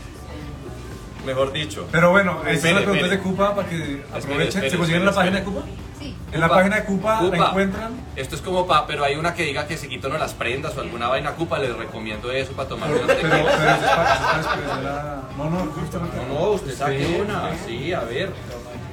Mejor 1.27 1.51
dicho. 1.51 1.87
Pero 1.91 2.09
bueno, 2.11 2.41
Espere, 2.47 2.73
las 2.75 2.83
preguntas 2.83 3.09
de 3.09 3.15
espere. 3.17 3.31
Cupa 3.31 3.53
para 3.55 3.67
que 3.69 4.03
aprovechen. 4.13 4.69
¿Se 4.71 4.77
consiguen 4.77 5.01
en 5.01 5.05
la 5.05 5.11
página 5.13 5.37
de 5.37 5.43
Cupa? 5.43 5.61
Sí. 5.99 6.15
En 6.31 6.39
la 6.39 6.47
Cupa. 6.47 6.57
página 6.57 6.75
de 6.77 6.83
Cupa 6.85 7.21
la 7.21 7.37
encuentran. 7.49 7.91
Esto 8.15 8.35
es 8.35 8.41
como 8.41 8.65
pa, 8.65 8.87
pero 8.87 9.03
hay 9.03 9.15
una 9.15 9.33
que 9.33 9.43
diga 9.43 9.67
que 9.67 9.77
se 9.77 9.87
quitó 9.89 10.07
no 10.09 10.17
las 10.17 10.33
prendas 10.33 10.75
o 10.77 10.81
alguna 10.81 11.07
vaina 11.09 11.31
cupa, 11.33 11.59
les 11.59 11.75
recomiendo 11.75 12.31
eso 12.31 12.53
para 12.53 12.69
tomar 12.69 12.89
Pero, 12.89 13.03
unas 13.03 13.15
pero, 13.17 13.29
pero 13.29 13.45
tequilas. 13.45 13.77
eso 13.77 13.85
es 13.85 13.91
para, 13.91 14.13
eso 14.13 14.23
es 14.23 14.45
para 14.47 14.55
después 14.55 14.77
de 14.77 14.83
la... 14.83 15.21
No, 15.37 15.49
no, 15.49 15.71
justamente. 15.71 16.17
No, 16.17 16.33
no, 16.39 16.49
usted 16.51 16.73
saque 16.75 17.21
una. 17.21 17.51
Sí, 17.65 17.93
a 17.93 17.99
ver. 18.01 18.31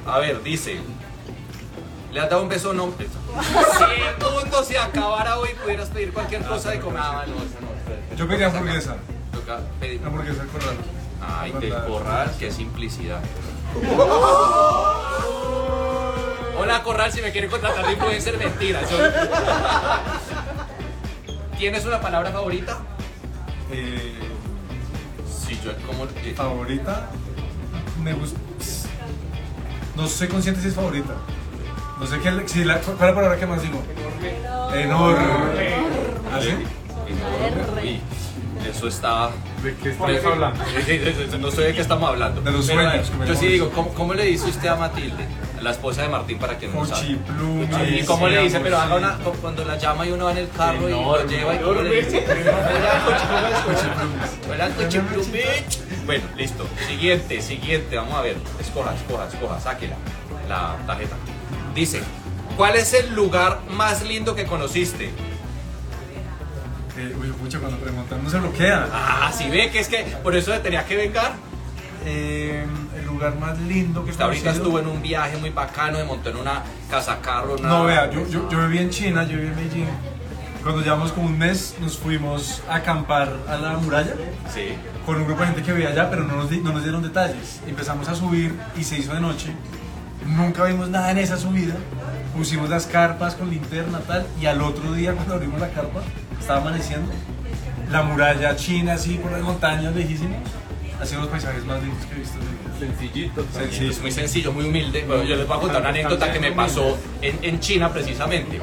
A 0.07 0.19
ver, 0.19 0.43
dice. 0.43 0.81
¿Le 2.13 2.21
has 2.21 2.29
dado 2.31 2.43
un 2.43 2.49
beso 2.49 2.71
o 2.71 2.73
no? 2.75 2.93
Si 2.99 3.05
el 3.05 4.33
mundo 4.43 4.63
se 4.65 4.79
acabara 4.79 5.39
hoy, 5.39 5.51
pudieras 5.63 5.89
pedir 5.89 6.13
cualquier 6.13 6.43
cosa 6.43 6.71
de 6.71 6.81
comer. 6.81 7.01
Ah, 7.03 7.25
no, 7.27 7.37
eso 7.37 7.57
no. 7.61 8.17
Yo 8.17 8.29
pedí 8.29 8.43
hamburguesa. 8.45 8.97
Toca 9.33 9.59
pedir. 9.81 9.99
Una 10.01 10.09
hamburguesa 10.09 10.45
corral. 10.53 10.77
Ay, 11.27 11.53
del 11.61 11.75
corral, 11.87 12.33
qué 12.39 12.51
simplicidad. 12.53 13.21
Hola, 16.59 16.83
corral, 16.83 17.13
si 17.13 17.21
me 17.21 17.31
quiere 17.33 17.49
contratar 17.49 17.85
de 17.87 17.93
influencer, 17.93 18.39
mentira. 18.39 18.81
yo- 18.89 18.99
¿Tienes 21.59 21.85
una 21.85 22.01
palabra 22.01 22.31
favorita? 22.31 22.79
Eh, 23.71 24.13
Sí, 25.47 25.59
yo 25.63 25.73
como. 25.87 26.07
favorita. 26.35 27.09
Me 28.03 28.13
gusta. 28.15 28.39
No 29.97 30.07
soy 30.09 30.29
consciente 30.29 30.61
si 30.63 30.69
es 30.69 30.75
favorita. 30.75 31.15
No 32.01 32.07
sé 32.07 32.19
qué. 32.21 32.49
Si 32.49 32.65
la, 32.65 32.79
¿Cuál 32.81 32.95
es 32.97 33.01
la 33.03 33.15
palabra 33.15 33.39
que 33.39 33.47
más 33.47 33.61
digo? 33.63 33.83
Enorme. 34.75 35.75
¿Ah, 36.33 36.41
sí? 36.41 36.49
Uy, 37.83 38.01
eso 38.67 38.89
está. 38.89 39.31
¿De 39.63 39.75
qué 39.77 39.91
estamos 39.91 40.25
hablando? 40.25 40.65
No 41.39 41.51
sé 41.51 41.63
de 41.63 41.75
qué 41.75 41.81
estamos 41.81 42.09
hablando. 42.09 42.41
De 42.41 42.53
los 42.53 42.67
sueños, 42.67 43.09
eh, 43.09 43.25
Yo 43.27 43.35
sí 43.35 43.47
digo, 43.47 43.71
¿cómo, 43.71 43.93
cómo 43.95 44.15
le 44.15 44.25
dice 44.27 44.49
usted 44.49 44.69
a 44.69 44.77
Matilde? 44.77 45.27
La 45.63 45.71
esposa 45.71 46.03
de 46.03 46.09
Martín 46.09 46.39
para 46.39 46.59
quien 46.59 46.75
no 46.75 46.85
sabe. 46.85 47.01
Cuchiplumi. 47.01 47.99
¿Y 47.99 48.05
cómo 48.05 48.29
le 48.29 48.43
dice? 48.43 48.61
Pero 48.61 48.77
haga 48.79 48.97
una. 48.97 49.19
Cuando 49.41 49.65
la 49.65 49.79
llama 49.79 50.07
y 50.07 50.13
uno 50.13 50.27
va 50.27 50.33
en 50.33 50.39
el 50.39 50.51
carro 50.51 50.89
y 50.89 50.91
lo 50.91 50.99
Enorme, 50.99 51.33
lleva 51.33 51.55
y 51.55 51.59
cómo 51.59 51.83
le 51.83 52.03
dice. 52.03 52.25
Hola, 54.51 54.69
cuchiplumi. 54.71 55.41
Bueno, 56.05 56.25
listo. 56.37 56.67
Siguiente, 56.87 57.41
siguiente. 57.41 57.97
Vamos 57.97 58.15
a 58.15 58.21
ver. 58.21 58.37
Escoja, 58.61 58.95
escoja, 58.95 59.27
escoja. 59.27 59.61
Sáquela. 59.61 59.97
La 60.49 60.77
tarjeta. 60.87 61.17
Dice: 61.75 62.03
¿Cuál 62.59 62.77
es 62.77 62.93
el 62.93 63.15
lugar 63.15 63.61
más 63.71 64.03
lindo 64.03 64.35
que 64.35 64.45
conociste? 64.45 65.13
Eh, 66.97 67.15
uy, 67.21 67.29
pucha, 67.33 67.59
cuando 67.59 67.77
preguntan 67.79 68.23
no 68.23 68.31
se 68.31 68.39
bloquea. 68.39 68.89
Ah, 68.93 69.33
si 69.37 69.49
ve 69.51 69.71
que 69.71 69.81
es 69.81 69.89
que 69.89 70.05
por 70.23 70.35
eso 70.37 70.51
le 70.53 70.61
tenía 70.61 70.85
que 70.85 70.97
vengar. 70.97 71.33
Eh, 72.07 72.65
el 72.99 73.07
lugar 73.07 73.37
más 73.39 73.59
lindo 73.61 74.05
que 74.05 74.11
Usted 74.11 74.25
ahorita 74.25 74.51
estuvo 74.51 74.79
en 74.79 74.87
un 74.87 75.01
viaje 75.01 75.39
muy 75.39 75.49
bacano, 75.51 75.99
me 75.99 76.05
montó 76.05 76.29
en 76.31 76.37
una 76.37 76.63
casa 76.91 77.19
carro. 77.23 77.55
Una... 77.59 77.69
No, 77.69 77.85
vea, 77.85 78.11
yo, 78.11 78.27
yo, 78.29 78.49
yo 78.51 78.59
viví 78.69 78.79
en 78.79 78.91
China, 78.91 79.25
yo 79.25 79.37
viví 79.39 79.49
en 79.49 79.57
Beijing. 79.57 79.87
Cuando 80.63 80.83
llevamos 80.83 81.13
como 81.13 81.27
un 81.29 81.39
mes, 81.39 81.75
nos 81.81 81.97
fuimos 81.99 82.63
a 82.69 82.77
acampar 82.77 83.33
a 83.49 83.57
la 83.57 83.77
muralla 83.79 84.13
Sí. 84.53 84.75
con 85.05 85.17
un 85.17 85.25
grupo 85.27 85.41
de 85.41 85.47
gente 85.49 85.63
que 85.63 85.73
vivía 85.73 85.91
allá, 85.91 86.09
pero 86.11 86.25
no 86.25 86.37
nos, 86.37 86.49
di- 86.51 86.61
no 86.61 86.73
nos 86.73 86.83
dieron 86.83 87.03
detalles. 87.03 87.61
Empezamos 87.67 88.09
a 88.09 88.15
subir 88.15 88.55
y 88.77 88.85
se 88.85 88.99
hizo 88.99 89.13
de 89.15 89.21
noche. 89.21 89.53
Nunca 90.27 90.65
vimos 90.65 90.89
nada 90.89 91.11
en 91.11 91.19
esa 91.19 91.37
subida. 91.37 91.75
Pusimos 92.37 92.69
las 92.71 92.87
carpas 92.87 93.35
con 93.35 93.51
linterna 93.51 94.01
tal 94.01 94.27
y 94.41 94.47
al 94.47 94.61
otro 94.63 94.93
día 94.93 95.13
cuando 95.13 95.35
abrimos 95.35 95.61
la 95.61 95.69
carpa 95.69 96.01
estaba 96.45 96.61
amaneciendo. 96.61 97.11
La 97.91 98.03
muralla 98.03 98.55
china 98.55 98.95
así 98.95 99.15
por 99.15 99.33
las 99.33 99.41
montañas 99.41 99.95
lejísimas. 99.95 100.39
Ha 101.01 101.07
sido 101.07 101.23
los 101.23 101.31
paisajes 101.31 101.65
más 101.65 101.83
lindos 101.83 102.05
que 102.07 102.15
he 102.15 102.19
visto. 102.19 102.39
Sencillito. 102.79 103.47
Es 103.95 104.01
muy 104.01 104.13
sencillo, 104.13 104.53
muy 104.53 104.67
humilde. 104.67 105.05
Bueno, 105.07 105.25
yo 105.25 105.37
les 105.37 105.47
voy 105.47 105.57
a 105.57 105.61
contar 105.61 105.81
una 105.81 105.91
anécdota 105.91 106.33
que 106.33 106.41
me 106.41 106.53
pasó 106.53 106.99
en, 107.23 107.39
en 107.43 107.61
China 107.61 107.93
precisamente. 107.93 108.61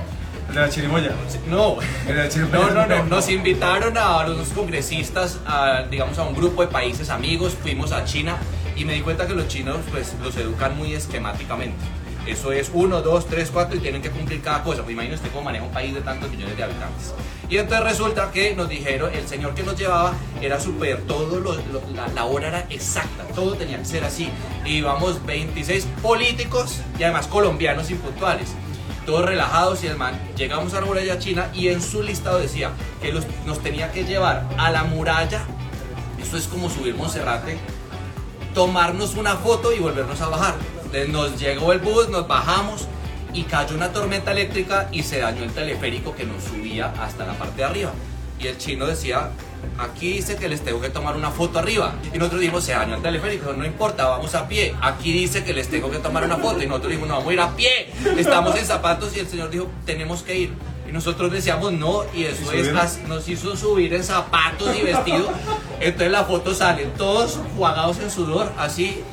El 0.50 0.56
de 0.56 0.62
la 0.62 0.70
chirimoya. 0.70 1.12
No, 1.50 1.78
El 2.08 2.16
de 2.16 2.24
la 2.24 2.30
chirimoya. 2.30 2.60
no, 2.60 2.74
no, 2.74 2.88
no. 2.88 3.04
Nos 3.06 3.30
invitaron 3.30 3.98
a 3.98 4.28
los 4.28 4.50
congresistas, 4.50 5.40
a, 5.46 5.84
digamos, 5.90 6.18
a 6.20 6.24
un 6.24 6.36
grupo 6.36 6.62
de 6.62 6.68
países 6.68 7.10
amigos. 7.10 7.56
Fuimos 7.62 7.92
a 7.92 8.04
China 8.06 8.36
y 8.76 8.86
me 8.86 8.94
di 8.94 9.02
cuenta 9.02 9.28
que 9.28 9.34
los 9.34 9.48
chinos, 9.48 9.78
pues, 9.92 10.14
los 10.22 10.36
educan 10.38 10.78
muy 10.78 10.94
esquemáticamente. 10.94 11.78
Eso 12.28 12.52
es 12.52 12.70
uno, 12.74 13.02
dos, 13.02 13.26
tres, 13.26 13.50
cuatro 13.52 13.76
y 13.78 13.80
tienen 13.80 14.02
que 14.02 14.12
cumplir 14.12 14.42
cada 14.42 14.64
cosa. 14.64 14.84
Pues 14.84 14.94
imagínense 14.94 15.28
cómo 15.30 15.44
maneja 15.46 15.66
un 15.66 15.72
país 15.72 15.94
de 15.94 16.02
tantos 16.02 16.30
millones 16.30 16.56
de 16.56 16.64
habitantes. 16.64 17.14
Y 17.50 17.58
entonces 17.58 17.84
resulta 17.86 18.32
que 18.32 18.56
nos 18.56 18.70
dijeron, 18.70 19.12
el 19.14 19.28
señor 19.28 19.56
que 19.56 19.64
nos 19.64 19.76
llevaba 19.78 20.14
era 20.42 20.60
súper, 20.60 21.02
todo 21.02 21.40
lo- 21.40 21.58
la, 22.14 22.26
hora 22.26 22.48
era 22.48 22.66
exacta, 22.70 23.24
todo 23.36 23.56
tenía 23.56 23.78
que 23.80 23.86
ser 23.86 24.04
así. 24.04 24.30
Y 24.66 24.78
íbamos 24.78 25.26
26 25.26 25.86
políticos 26.02 26.80
y 26.98 27.04
además 27.04 27.28
colombianos 27.28 27.90
impuntuales 27.92 28.50
todos 29.06 29.26
relajados 29.26 29.84
y 29.84 29.88
el 29.88 29.98
man, 29.98 30.14
llegamos 30.38 30.76
a 30.76 30.80
la 30.80 30.86
muralla 30.86 31.18
china 31.18 31.50
y 31.56 31.70
en 31.70 31.82
su 31.82 32.04
listado 32.04 32.38
decía 32.38 32.70
que 33.02 33.12
nos 33.48 33.60
tenía 33.64 33.92
que 33.92 34.04
llevar 34.06 34.48
a 34.60 34.70
la 34.70 34.84
muralla, 34.84 35.42
eso 36.22 36.38
es 36.38 36.46
como 36.46 36.70
subir 36.70 36.94
Monserrate, 36.94 37.58
tomarnos 38.54 39.16
una 39.16 39.36
foto 39.38 39.74
y 39.74 39.80
volvernos 39.80 40.22
a 40.22 40.28
bajar. 40.30 40.54
Entonces 40.94 41.10
nos 41.10 41.40
llegó 41.40 41.72
el 41.72 41.80
bus, 41.80 42.10
nos 42.10 42.28
bajamos 42.28 42.86
y 43.34 43.44
cayó 43.44 43.76
una 43.76 43.94
tormenta 43.94 44.32
eléctrica 44.32 44.90
y 44.92 45.04
se 45.04 45.20
dañó 45.20 45.44
el 45.44 45.52
teleférico 45.52 46.14
que 46.14 46.26
nos 46.26 46.44
subía 46.44 46.94
hasta 47.00 47.26
la 47.26 47.34
parte 47.34 47.58
de 47.58 47.64
arriba. 47.64 47.92
Y 48.38 48.48
el 48.48 48.58
chino 48.58 48.88
decía, 48.88 49.30
aquí 49.78 50.14
dice 50.14 50.36
que 50.36 50.50
les 50.50 50.62
tengo 50.62 50.82
que 50.82 50.90
tomar 50.90 51.16
una 51.16 51.32
foto 51.32 51.60
arriba. 51.60 51.94
Y 52.14 52.18
nosotros 52.18 52.42
dijimos, 52.42 52.66
se 52.66 52.74
dañó 52.74 52.96
el 52.96 53.02
teleférico, 53.02 53.54
no 53.54 53.66
importa, 53.66 54.06
vamos 54.08 54.36
a 54.36 54.50
pie. 54.50 54.76
Aquí 54.82 55.14
dice 55.14 55.46
que 55.46 55.54
les 55.54 55.70
tengo 55.70 55.90
que 55.90 56.00
tomar 56.00 56.26
una 56.26 56.38
foto. 56.38 56.62
Y 56.62 56.68
nosotros 56.68 56.90
dijimos, 56.90 57.08
no, 57.08 57.16
vamos 57.16 57.30
a 57.30 57.34
ir 57.34 57.40
a 57.40 57.56
pie. 57.56 57.94
Estamos 58.18 58.58
en 58.58 58.66
zapatos 58.66 59.16
y 59.16 59.20
el 59.20 59.28
señor 59.28 59.50
dijo, 59.50 59.68
tenemos 59.86 60.24
que 60.24 60.38
ir. 60.38 60.54
Y 60.90 60.92
nosotros 60.92 61.32
decíamos 61.32 61.72
no, 61.72 62.04
y 62.14 62.24
eso 62.26 62.52
es, 62.52 63.00
nos 63.08 63.30
hizo 63.30 63.56
subir 63.56 63.94
en 63.94 64.04
zapatos 64.04 64.76
y 64.76 64.82
vestido. 64.84 65.32
Entonces 65.82 66.12
la 66.12 66.24
foto 66.26 66.54
salen 66.54 66.92
todos 66.94 67.40
jugados 67.56 68.00
en 68.00 68.10
sudor, 68.12 68.52
así. 68.58 69.04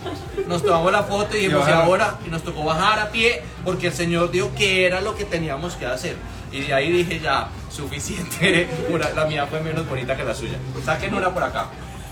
Nos 0.46 0.62
tomamos 0.62 0.92
la 0.92 1.02
foto 1.02 1.36
y 1.36 1.40
dijimos, 1.40 1.66
y 1.68 1.72
ahora, 1.72 2.14
y 2.26 2.30
nos 2.30 2.42
tocó 2.42 2.64
bajar 2.64 2.98
a 2.98 3.10
pie 3.10 3.42
porque 3.64 3.88
el 3.88 3.92
señor 3.92 4.30
dijo 4.30 4.50
que 4.56 4.86
era 4.86 5.00
lo 5.00 5.14
que 5.16 5.24
teníamos 5.24 5.74
que 5.74 5.86
hacer. 5.86 6.16
Y 6.52 6.60
de 6.62 6.72
ahí 6.74 6.90
dije 6.92 7.20
ya, 7.20 7.48
suficiente, 7.70 8.68
una- 8.90 9.10
la 9.10 9.24
mía 9.26 9.46
fue 9.46 9.60
menos 9.60 9.86
bonita 9.88 10.16
que 10.16 10.24
la 10.24 10.34
suya. 10.34 10.58
Saquen 10.84 11.14
una 11.14 11.30
por 11.32 11.42
acá. 11.42 11.66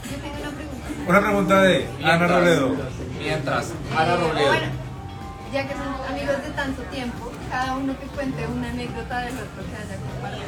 Yo 0.04 0.16
tengo 0.18 0.36
una 0.40 0.50
pregunta. 0.50 0.86
Una 1.08 1.20
pregunta 1.20 1.62
de 1.62 1.88
Ana 2.04 2.26
Robledo. 2.26 2.76
Mientras, 3.18 3.72
Ana 3.96 4.14
Eh, 4.14 4.16
Robledo. 4.16 4.46
Bueno, 4.48 4.66
ya 5.52 5.66
que 5.68 5.74
son 5.74 5.86
amigos 6.10 6.36
de 6.44 6.50
tanto 6.50 6.82
tiempo, 6.82 7.32
cada 7.50 7.74
uno 7.76 7.94
que 7.98 8.06
cuente 8.08 8.46
una 8.46 8.68
anécdota 8.70 9.18
del 9.20 9.34
otro 9.34 9.62
que 9.64 9.76
haya 9.76 9.96
compartido. 9.96 10.46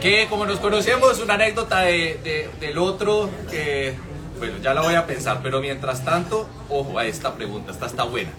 Que 0.00 0.26
como 0.28 0.46
nos 0.46 0.60
conocemos, 0.60 1.18
una 1.20 1.34
anécdota 1.34 1.80
de, 1.80 2.20
de- 2.22 2.50
del 2.60 2.78
otro 2.78 3.28
que, 3.50 3.94
bueno, 4.38 4.58
ya 4.62 4.72
la 4.72 4.80
voy 4.82 4.94
a 4.94 5.06
pensar, 5.06 5.40
pero 5.42 5.60
mientras 5.60 6.04
tanto, 6.04 6.48
ojo 6.68 6.98
a 6.98 7.04
esta 7.06 7.34
pregunta, 7.34 7.72
esta 7.72 7.86
está 7.86 8.04
buena. 8.04 8.30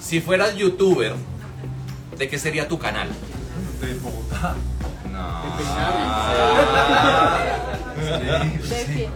Si 0.00 0.20
fueras 0.20 0.56
youtuber, 0.56 1.12
¿de 2.16 2.28
qué 2.28 2.38
sería 2.38 2.66
tu 2.66 2.78
canal? 2.78 3.08
De 3.80 3.94
Bogotá. 3.94 4.54
¿De 8.68 8.84
qué? 8.94 9.08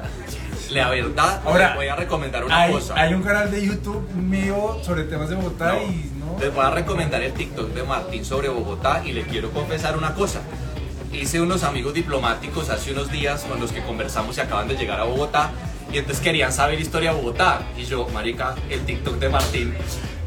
La 0.71 0.89
verdad, 0.89 1.41
Ahora, 1.45 1.67
les 1.69 1.77
voy 1.77 1.89
a 1.89 1.97
recomendar 1.97 2.45
una 2.45 2.61
Hay, 2.63 2.73
cosa. 2.73 2.95
hay 2.97 3.13
un 3.13 3.23
canal 3.23 3.51
de 3.51 3.67
YouTube 3.67 4.09
mío 4.15 4.79
sobre 4.83 5.05
temas 5.05 5.29
de 5.29 5.35
Bogotá 5.35 5.75
No, 5.75 5.83
y 5.83 6.11
no. 6.19 6.39
Les 6.41 6.55
voy 6.55 6.65
a 6.65 6.71
recomendar 6.71 7.21
el 7.21 7.33
TikTok 7.35 7.69
de 7.75 7.83
Martín 7.83 8.25
sobre 8.25 8.49
Bogotá 8.49 9.03
y 9.05 9.13
le 9.13 9.23
quiero 9.25 9.51
confesar 9.51 9.99
una 9.99 10.15
cosa. 10.15 10.41
Hice 11.13 11.43
unos 11.43 11.63
amigos 11.63 11.93
diplomáticos 11.93 12.71
hace 12.71 12.93
unos 12.93 13.13
días 13.13 13.43
con 13.43 13.61
los 13.61 13.71
que 13.71 13.83
conversamos 13.83 14.39
y 14.39 14.41
acaban 14.41 14.67
de 14.67 14.77
llegar 14.77 14.99
a 14.99 15.05
Bogotá 15.05 15.51
y 15.93 15.99
entonces 15.99 16.25
querían 16.25 16.51
saber 16.53 16.81
historia 16.81 17.13
de 17.13 17.21
Bogotá. 17.21 17.61
Y 17.77 17.85
yo, 17.85 18.09
marica, 18.15 18.55
el 18.71 18.81
TikTok 18.87 19.19
de 19.19 19.29
Martín. 19.29 19.75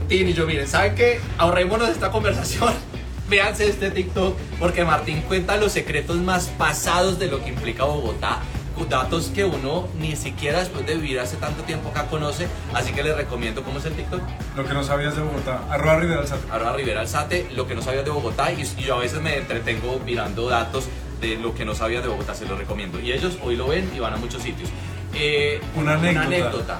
Tin, 0.08 0.30
y 0.30 0.34
yo, 0.34 0.45
miren, 0.45 0.67
¿saben 0.67 0.93
qué? 0.93 1.19
Ahorrémonos 1.39 1.89
esta 1.89 2.12
conversación. 2.12 2.71
Véanse 3.30 3.67
este 3.67 3.89
TikTok 3.89 4.38
porque 4.60 4.86
Martín 4.86 5.21
cuenta 5.21 5.58
los 5.58 5.71
secretos 5.71 6.17
más 6.17 6.50
pasados 6.50 7.17
de 7.17 7.28
lo 7.28 7.43
que 7.43 7.50
implica 7.50 7.84
Bogotá. 7.86 8.41
Datos 8.83 9.31
que 9.33 9.43
uno 9.43 9.88
ni 9.99 10.15
siquiera 10.15 10.59
después 10.59 10.85
de 10.85 10.95
vivir 10.95 11.19
hace 11.19 11.38
tanto 11.38 11.63
tiempo 11.63 11.89
acá 11.89 12.05
conoce. 12.07 12.47
Así 12.73 12.93
que 12.93 13.03
les 13.03 13.15
recomiendo 13.15 13.63
cómo 13.63 13.79
es 13.79 13.85
el 13.85 13.93
TikTok. 13.93 14.21
Lo 14.55 14.65
que 14.65 14.73
no 14.73 14.83
sabías 14.83 15.15
de 15.15 15.21
Bogotá. 15.23 15.61
Arroba 15.69 15.97
Rivera 15.97 16.21
Alzate. 16.21 16.51
Ahora 16.51 16.73
Rivera 16.73 17.01
Alzate, 17.01 17.49
lo 17.55 17.67
que 17.67 17.73
no 17.75 17.81
sabías 17.81 18.05
de 18.05 18.11
Bogotá 18.11 18.51
y, 18.51 18.61
y 18.61 18.83
yo 18.83 18.95
a 18.95 18.99
veces 18.99 19.21
me 19.21 19.38
entretengo 19.38 19.99
mirando 20.05 20.47
datos 20.49 20.88
de 21.19 21.35
lo 21.38 21.55
que 21.55 21.65
no 21.65 21.73
sabías 21.73 22.03
de 22.03 22.09
Bogotá, 22.09 22.35
se 22.35 22.45
los 22.45 22.57
recomiendo. 22.57 22.99
Y 22.99 23.11
ellos 23.11 23.38
hoy 23.43 23.55
lo 23.55 23.67
ven 23.67 23.91
y 23.95 23.99
van 23.99 24.13
a 24.13 24.17
muchos 24.17 24.43
sitios. 24.43 24.69
Eh, 25.13 25.59
Una 25.75 25.93
anécdota. 25.93 26.19
Una 26.27 26.27
anécdota. 26.27 26.79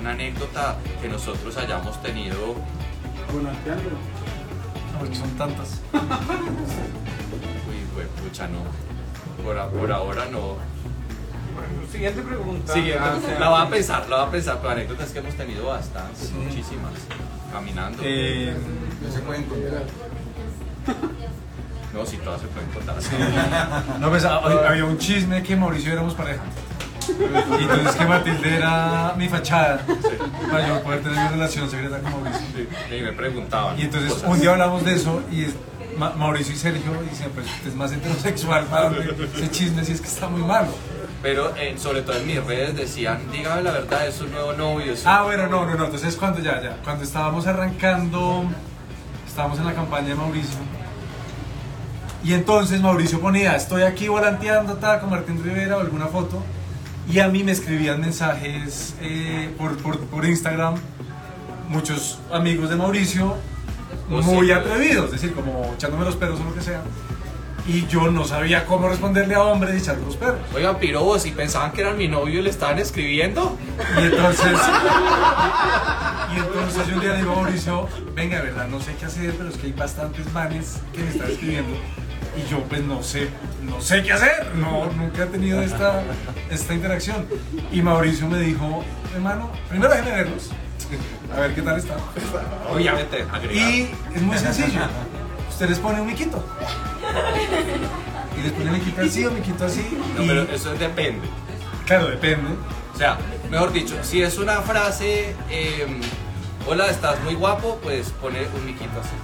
Una 0.00 0.10
anécdota 0.10 0.76
que 1.00 1.08
nosotros 1.08 1.56
hayamos 1.56 2.02
tenido. 2.02 2.54
No, 4.92 4.98
porque 4.98 5.14
son 5.14 5.30
tantas. 5.36 5.80
Uy, 5.92 6.00
güey, 7.94 8.06
pucha, 8.22 8.48
no. 8.48 8.87
Por, 9.48 9.80
por 9.80 9.92
ahora 9.92 10.24
no. 10.30 10.56
Siguiente 11.90 12.20
pregunta. 12.20 12.72
Siguiente, 12.72 13.00
Ah, 13.02 13.16
sí. 13.18 13.32
la 13.40 13.48
voy 13.48 13.62
a 13.62 13.70
pensar, 13.70 14.08
la 14.08 14.16
voy 14.18 14.26
a 14.26 14.30
pensar, 14.30 14.58
pero 14.60 14.70
anécdotas 14.72 15.08
que 15.10 15.18
hemos 15.20 15.34
tenido 15.34 15.66
bastantes, 15.66 16.30
muchísimas. 16.32 16.92
Caminando. 17.50 18.02
Eh, 18.04 18.54
no, 21.94 22.04
si 22.04 22.18
todas 22.18 22.40
se 22.42 22.46
pueden 22.48 22.68
contar. 22.70 22.96
no, 24.00 24.10
pues 24.10 24.24
ha- 24.26 24.36
había 24.68 24.84
un 24.84 24.98
chisme 24.98 25.42
que 25.42 25.56
Mauricio 25.56 25.90
y 25.90 25.92
éramos 25.94 26.14
pareja. 26.14 26.42
Y 27.08 27.62
entonces 27.62 27.96
que 27.96 28.04
Matilde 28.04 28.56
era 28.56 29.14
mi 29.16 29.28
fachada 29.30 29.80
para 30.50 30.68
yo 30.68 30.82
poder 30.82 31.00
tener 31.02 31.16
una 31.18 31.30
relación 31.30 31.70
secreta 31.70 32.00
con 32.00 32.12
Mauricio. 32.22 32.66
Y 32.94 33.00
me 33.00 33.12
preguntaban. 33.12 33.78
Y 33.78 33.82
entonces 33.84 34.12
cosas. 34.12 34.28
un 34.28 34.40
día 34.40 34.50
hablamos 34.50 34.84
de 34.84 34.92
eso 34.94 35.22
y 35.32 35.46
Ma- 35.98 36.12
Mauricio 36.16 36.54
y 36.54 36.56
Sergio 36.56 36.92
dicen, 37.10 37.30
pues 37.34 37.46
usted 37.46 37.68
es 37.68 37.74
más 37.74 37.92
heterosexual 37.92 38.64
para 38.66 38.90
ese 39.36 39.50
chisme 39.50 39.84
si 39.84 39.92
es 39.92 40.00
que 40.00 40.06
está 40.08 40.28
muy 40.28 40.42
malo. 40.42 40.68
Pero 41.22 41.54
eh, 41.56 41.74
sobre 41.78 42.02
todo 42.02 42.16
en 42.16 42.26
mis 42.26 42.44
redes 42.44 42.76
decían, 42.76 43.18
dígame 43.32 43.62
la 43.62 43.72
verdad, 43.72 44.06
es 44.06 44.20
un 44.20 44.30
nuevo 44.30 44.52
novio. 44.52 44.92
un- 44.92 44.98
Ah, 45.04 45.22
bueno, 45.24 45.48
no, 45.48 45.66
no, 45.66 45.74
no. 45.74 45.84
Entonces 45.86 46.14
cuando 46.16 46.40
ya, 46.40 46.62
ya, 46.62 46.76
cuando 46.84 47.02
estábamos 47.04 47.46
arrancando, 47.46 48.44
estábamos 49.26 49.58
en 49.58 49.64
la 49.66 49.74
campaña 49.74 50.08
de 50.08 50.14
Mauricio. 50.14 50.58
Y 52.22 52.32
entonces 52.34 52.80
Mauricio 52.80 53.20
ponía, 53.20 53.54
estoy 53.56 53.82
aquí 53.82 54.08
volanteando, 54.08 54.74
tal, 54.74 55.00
con 55.00 55.10
Martín 55.10 55.42
Rivera 55.42 55.76
o 55.76 55.80
alguna 55.80 56.06
foto. 56.06 56.42
Y 57.10 57.20
a 57.20 57.28
mí 57.28 57.42
me 57.42 57.52
escribían 57.52 58.00
mensajes 58.00 58.94
eh, 59.00 59.52
por, 59.56 59.76
por, 59.78 59.98
por 60.06 60.24
Instagram, 60.26 60.74
muchos 61.68 62.18
amigos 62.32 62.68
de 62.70 62.76
Mauricio, 62.76 63.36
muy 64.08 64.50
atrevidos, 64.50 65.06
es 65.06 65.12
decir, 65.12 65.34
como 65.34 65.72
echándome 65.74 66.04
los 66.04 66.16
perros 66.16 66.40
o 66.40 66.44
lo 66.44 66.54
que 66.54 66.60
sea. 66.60 66.82
Y 67.66 67.86
yo 67.86 68.10
no 68.10 68.24
sabía 68.24 68.64
cómo 68.64 68.88
responderle 68.88 69.34
a 69.34 69.42
hombres 69.42 69.74
y 69.74 69.78
echarle 69.78 70.06
los 70.06 70.16
perros. 70.16 70.40
Oigan, 70.54 70.78
pirobos, 70.78 71.22
si 71.22 71.32
pensaban 71.32 71.72
que 71.72 71.82
eran 71.82 71.98
mi 71.98 72.08
novio 72.08 72.40
y 72.40 72.42
le 72.42 72.48
estaban 72.48 72.78
escribiendo. 72.78 73.58
Y 74.00 74.04
entonces, 74.06 74.58
y 76.34 76.38
entonces 76.38 76.86
yo 76.86 76.94
un 76.94 77.00
día 77.00 77.12
le 77.12 77.18
digo 77.18 77.32
a 77.32 77.36
Mauricio, 77.42 77.88
venga, 78.14 78.38
de 78.38 78.44
verdad, 78.44 78.68
no 78.68 78.80
sé 78.80 78.94
qué 78.98 79.04
hacer, 79.04 79.34
pero 79.36 79.50
es 79.50 79.56
que 79.58 79.66
hay 79.66 79.72
bastantes 79.72 80.32
manes 80.32 80.78
que 80.94 81.02
me 81.02 81.10
están 81.10 81.30
escribiendo. 81.30 81.76
Y 82.38 82.50
yo 82.50 82.62
pues 82.64 82.82
no 82.84 83.02
sé, 83.02 83.28
no 83.62 83.80
sé 83.82 84.02
qué 84.02 84.12
hacer, 84.12 84.54
no, 84.56 84.86
nunca 84.92 85.24
he 85.24 85.26
tenido 85.26 85.60
esta, 85.60 86.02
esta 86.50 86.72
interacción. 86.72 87.26
Y 87.70 87.82
Mauricio 87.82 88.28
me 88.28 88.38
dijo, 88.38 88.82
hermano, 89.14 89.50
primero 89.68 89.92
déjeme 89.92 90.16
verlos, 90.16 90.50
a 91.34 91.40
ver 91.40 91.54
qué 91.54 91.62
tal 91.62 91.78
está. 91.78 91.96
Obviamente, 92.72 93.24
agregar. 93.30 93.70
Y 93.70 93.90
es 94.14 94.22
muy 94.22 94.38
sencillo, 94.38 94.80
usted 95.48 95.68
les 95.68 95.78
pone 95.78 96.00
un 96.00 96.06
miquito. 96.06 96.42
Y 98.36 98.42
les 98.42 98.52
pone 98.52 98.66
un 98.66 98.72
miquito 98.78 99.00
así 99.02 99.24
o 99.24 99.30
miquito 99.30 99.64
así. 99.64 99.98
No, 100.16 100.22
y, 100.24 100.28
pero 100.28 100.42
eso 100.42 100.72
depende. 100.74 101.28
claro, 101.86 102.08
depende. 102.08 102.50
O 102.94 102.98
sea, 102.98 103.18
mejor 103.50 103.72
dicho, 103.72 103.94
si 104.02 104.22
es 104.22 104.38
una 104.38 104.60
frase, 104.62 105.34
em, 105.50 106.00
hola, 106.66 106.88
estás 106.88 107.20
muy 107.22 107.34
guapo, 107.34 107.78
pues 107.82 108.10
pone 108.20 108.46
un 108.56 108.66
miquito 108.66 109.00
así. 109.00 109.14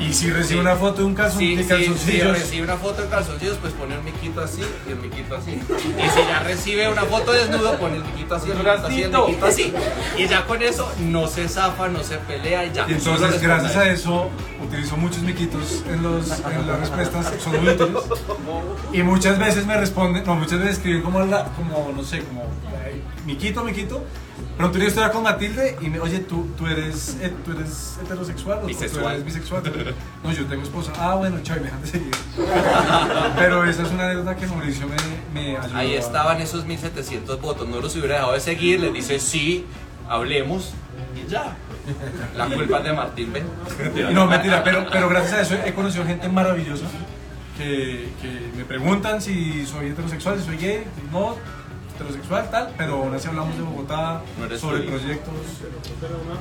Y 0.00 0.12
si 0.12 0.30
recibe 0.30 0.54
Sí. 0.54 0.56
una 0.60 0.76
foto 0.76 0.98
de 0.98 1.04
un 1.04 1.14
calzón, 1.14 1.38
Sí, 1.40 1.56
de 1.56 1.62
sí, 1.62 1.68
calzoncillos. 1.68 2.36
si 2.36 2.42
recibe 2.42 2.62
una 2.64 2.76
foto 2.76 3.02
de 3.02 3.08
calzoncillos, 3.08 3.56
pues 3.58 3.72
pone 3.74 3.98
un 3.98 4.04
miquito 4.04 4.40
así 4.40 4.62
y 4.86 4.90
el 4.92 4.96
miquito 4.98 5.36
así. 5.36 5.52
Y 5.52 6.08
si 6.10 6.18
ya 6.28 6.40
recibe 6.40 6.88
una 6.88 7.02
foto 7.02 7.32
desnudo, 7.32 7.78
pone 7.78 7.96
el 7.96 8.04
miquito 8.04 8.34
así, 8.34 8.50
el 8.50 8.56
miquito 8.56 8.86
así, 8.86 9.02
el 9.02 9.10
miquito 9.10 9.46
así. 9.46 9.72
Y 10.16 10.26
ya 10.26 10.44
con 10.46 10.62
eso 10.62 10.90
no 11.00 11.26
se 11.26 11.48
zafa, 11.48 11.88
no 11.88 12.02
se 12.02 12.16
pelea 12.18 12.64
y 12.66 12.72
ya. 12.72 12.86
Y 12.88 12.92
entonces, 12.94 13.40
gracias 13.40 13.76
a 13.76 13.88
eso, 13.90 14.30
utilizo 14.62 14.96
muchos 14.96 15.22
miquitos 15.22 15.84
en, 15.88 16.02
los, 16.02 16.30
en 16.40 16.66
las 16.66 16.80
respuestas, 16.80 17.32
son 17.42 17.60
muy 17.62 17.68
útiles. 17.74 18.02
Y 18.92 19.02
muchas 19.02 19.38
veces 19.38 19.66
me 19.66 19.76
responden, 19.76 20.24
no, 20.24 20.34
muchas 20.34 20.58
veces 20.58 20.76
escriben 20.78 21.02
como, 21.02 21.20
la, 21.20 21.44
como 21.56 21.92
no 21.94 22.02
sé, 22.02 22.22
como, 22.24 22.44
miquito, 23.26 23.64
miquito. 23.64 24.04
Pronto 24.56 24.78
yo 24.78 24.86
estoy 24.86 25.08
con 25.10 25.22
Matilde 25.22 25.76
y 25.80 25.88
me, 25.88 26.00
oye, 26.00 26.20
¿tú, 26.20 26.46
tú, 26.56 26.66
eres, 26.66 27.16
eh, 27.20 27.32
¿tú 27.44 27.52
eres 27.52 27.98
heterosexual 28.02 28.58
o 28.58 28.60
tú 28.62 28.66
Bisexual. 28.68 29.12
eres 29.14 29.24
bisexual? 29.24 29.62
No, 30.22 30.32
yo 30.32 30.46
tengo 30.46 30.62
esposa. 30.62 30.92
Ah, 30.98 31.14
bueno, 31.14 31.38
chao, 31.42 31.56
me 31.56 31.64
dejan 31.64 31.80
de 31.82 31.86
seguir. 31.88 32.10
Pero 33.36 33.64
esa 33.64 33.82
es 33.82 33.90
una 33.90 34.04
anécdota 34.04 34.36
que 34.36 34.46
Mauricio 34.46 34.86
me, 34.86 34.96
me 35.40 35.56
ayudó. 35.56 35.76
Ahí 35.76 35.94
estaban 35.94 36.40
esos 36.40 36.64
1700 36.66 37.40
votos, 37.40 37.68
no 37.68 37.80
los 37.80 37.94
hubiera 37.96 38.16
dejado 38.16 38.32
de 38.32 38.40
seguir, 38.40 38.80
les 38.80 38.92
dice 38.92 39.18
sí, 39.18 39.66
hablemos 40.08 40.72
y 41.14 41.30
ya. 41.30 41.56
La 42.36 42.46
culpa 42.46 42.78
es 42.78 42.84
de 42.84 42.92
Martín, 42.92 43.32
¿ven? 43.32 43.46
No, 44.14 44.26
mentira, 44.26 44.62
pero, 44.62 44.86
pero 44.92 45.08
gracias 45.08 45.32
a 45.34 45.42
eso 45.42 45.54
he 45.64 45.72
conocido 45.74 46.04
gente 46.04 46.28
maravillosa 46.28 46.84
que, 47.56 48.08
que 48.20 48.50
me 48.56 48.64
preguntan 48.64 49.20
si 49.20 49.66
soy 49.66 49.88
heterosexual, 49.88 50.38
si 50.38 50.44
soy 50.46 50.56
gay, 50.56 50.84
no, 51.10 51.36
heterosexual, 52.04 52.50
tal, 52.50 52.74
pero 52.76 52.94
aún 52.94 53.14
así 53.14 53.28
hablamos 53.28 53.56
de 53.56 53.62
Bogotá, 53.62 54.22
No 54.38 54.58
sobre 54.58 54.78
feliz. 54.78 54.90
proyectos, 54.90 55.34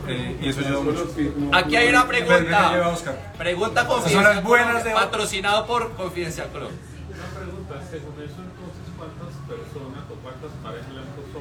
eh, 0.08 0.38
y 0.42 0.50
eso 0.50 0.60
ayuda 0.62 0.80
mucho. 0.82 1.08
Aquí 1.54 1.76
hay 1.76 1.90
una 1.90 2.04
Ven, 2.06 2.28
ven, 2.28 2.44
lleva 2.46 2.46
pregunta. 2.48 2.92
Pregunta 3.38 3.82
son 3.82 3.90
las 3.90 4.02
confidencial. 4.04 4.44
buenas 4.44 4.84
de- 4.84 4.92
Patrocinado 4.92 5.66
por 5.68 5.92
Confidencial 5.94 6.48
Club. 6.50 6.70
Una 6.70 7.26
pregunta, 7.40 7.74
según 7.90 8.14
eso 8.24 8.40
entonces, 8.40 8.86
¿cuántas 8.98 9.36
personas 9.48 10.04
o 10.10 10.16
cuántas 10.24 10.52
parejas 10.64 10.94
le 10.94 11.00
han 11.00 11.08
puesto? 11.16 11.40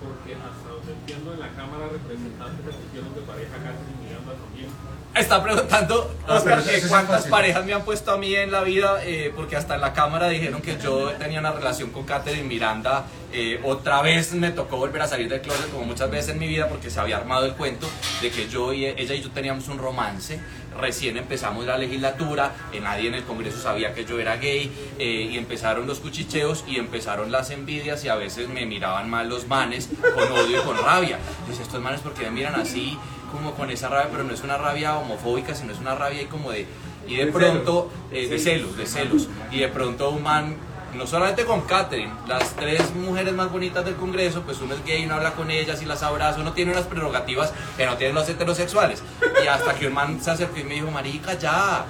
Porque 0.00 0.34
hasta 0.34 0.68
donde 0.68 0.92
entiendo 0.92 1.34
en 1.34 1.40
la 1.40 1.48
Cámara 1.50 1.86
de 1.86 1.92
Representantes 1.92 2.64
se 2.66 2.72
pusieron 2.72 3.14
de 3.14 3.20
pareja 3.20 3.52
Catherine 3.52 4.00
Miranda 4.02 4.32
también. 4.32 4.68
Está 5.14 5.42
preguntando, 5.42 6.14
Oscar, 6.28 6.62
que 6.62 6.82
cuántas 6.88 7.26
parejas 7.26 7.66
me 7.66 7.74
han 7.74 7.82
puesto 7.82 8.12
a 8.12 8.16
mí 8.16 8.34
en 8.34 8.52
la 8.52 8.62
vida, 8.62 9.00
eh, 9.04 9.32
porque 9.34 9.56
hasta 9.56 9.74
en 9.74 9.80
la 9.80 9.92
cámara 9.92 10.28
dijeron 10.28 10.62
que 10.62 10.78
yo 10.78 11.10
tenía 11.18 11.40
una 11.40 11.50
relación 11.50 11.90
con 11.90 12.04
Catherine 12.04 12.46
Miranda. 12.46 13.04
Eh, 13.32 13.60
otra 13.64 14.02
vez 14.02 14.32
me 14.32 14.52
tocó 14.52 14.76
volver 14.76 15.02
a 15.02 15.08
salir 15.08 15.28
del 15.28 15.40
closet, 15.40 15.70
como 15.72 15.84
muchas 15.84 16.10
veces 16.10 16.30
en 16.30 16.38
mi 16.38 16.46
vida, 16.46 16.68
porque 16.68 16.90
se 16.90 17.00
había 17.00 17.16
armado 17.16 17.44
el 17.44 17.54
cuento 17.54 17.88
de 18.22 18.30
que 18.30 18.48
yo 18.48 18.72
y 18.72 18.86
ella 18.86 19.14
y 19.14 19.20
yo 19.20 19.30
teníamos 19.30 19.66
un 19.68 19.78
romance. 19.78 20.40
Recién 20.78 21.16
empezamos 21.16 21.66
la 21.66 21.78
legislatura, 21.78 22.52
eh, 22.72 22.80
nadie 22.80 23.08
en 23.08 23.14
el 23.14 23.24
Congreso 23.24 23.58
sabía 23.60 23.94
que 23.94 24.04
yo 24.04 24.18
era 24.18 24.36
gay, 24.36 24.70
eh, 24.98 25.28
y 25.32 25.38
empezaron 25.38 25.86
los 25.86 26.00
cuchicheos 26.00 26.64
y 26.66 26.76
empezaron 26.76 27.32
las 27.32 27.50
envidias, 27.50 28.04
y 28.04 28.08
a 28.08 28.16
veces 28.16 28.48
me 28.48 28.66
miraban 28.66 29.10
mal 29.10 29.28
los 29.28 29.46
manes 29.48 29.88
con 30.14 30.32
odio 30.32 30.60
y 30.60 30.64
con 30.64 30.76
rabia. 30.78 31.18
Decía, 31.48 31.62
estos 31.64 31.80
manes, 31.80 32.00
porque 32.00 32.22
me 32.24 32.30
miran 32.30 32.54
así? 32.54 32.98
como 33.30 33.54
con 33.54 33.70
esa 33.70 33.88
rabia, 33.88 34.08
pero 34.10 34.24
no 34.24 34.34
es 34.34 34.42
una 34.42 34.58
rabia 34.58 34.96
homofóbica, 34.96 35.54
sino 35.54 35.72
es 35.72 35.78
una 35.78 35.94
rabia 35.94 36.20
ahí 36.20 36.26
como 36.26 36.50
de... 36.50 36.66
Y 37.06 37.16
de 37.16 37.26
De 37.26 37.32
pronto, 37.32 37.90
eh, 38.12 38.28
de 38.28 38.38
celos, 38.38 38.76
de 38.76 38.86
celos. 38.86 39.28
Y 39.50 39.60
de 39.60 39.68
pronto 39.68 40.10
un 40.10 40.22
man, 40.22 40.56
no 40.94 41.06
solamente 41.06 41.44
con 41.44 41.62
Catherine, 41.62 42.12
las 42.26 42.54
tres 42.56 42.94
mujeres 42.94 43.32
más 43.34 43.50
bonitas 43.50 43.84
del 43.84 43.96
Congreso, 43.96 44.42
pues 44.42 44.60
uno 44.60 44.74
es 44.74 44.84
gay, 44.84 45.04
uno 45.04 45.14
habla 45.14 45.32
con 45.32 45.50
ellas 45.50 45.82
y 45.82 45.84
las 45.84 46.02
abraza, 46.02 46.40
uno 46.40 46.52
tiene 46.52 46.72
unas 46.72 46.84
prerrogativas 46.84 47.52
que 47.76 47.86
no 47.86 47.96
tienen 47.96 48.14
los 48.14 48.28
heterosexuales. 48.28 49.02
Y 49.42 49.46
hasta 49.46 49.74
que 49.74 49.86
un 49.86 49.94
man 49.94 50.20
se 50.20 50.30
acercó 50.30 50.58
y 50.58 50.64
me 50.64 50.74
dijo, 50.74 50.90
marica, 50.90 51.34
ya, 51.34 51.86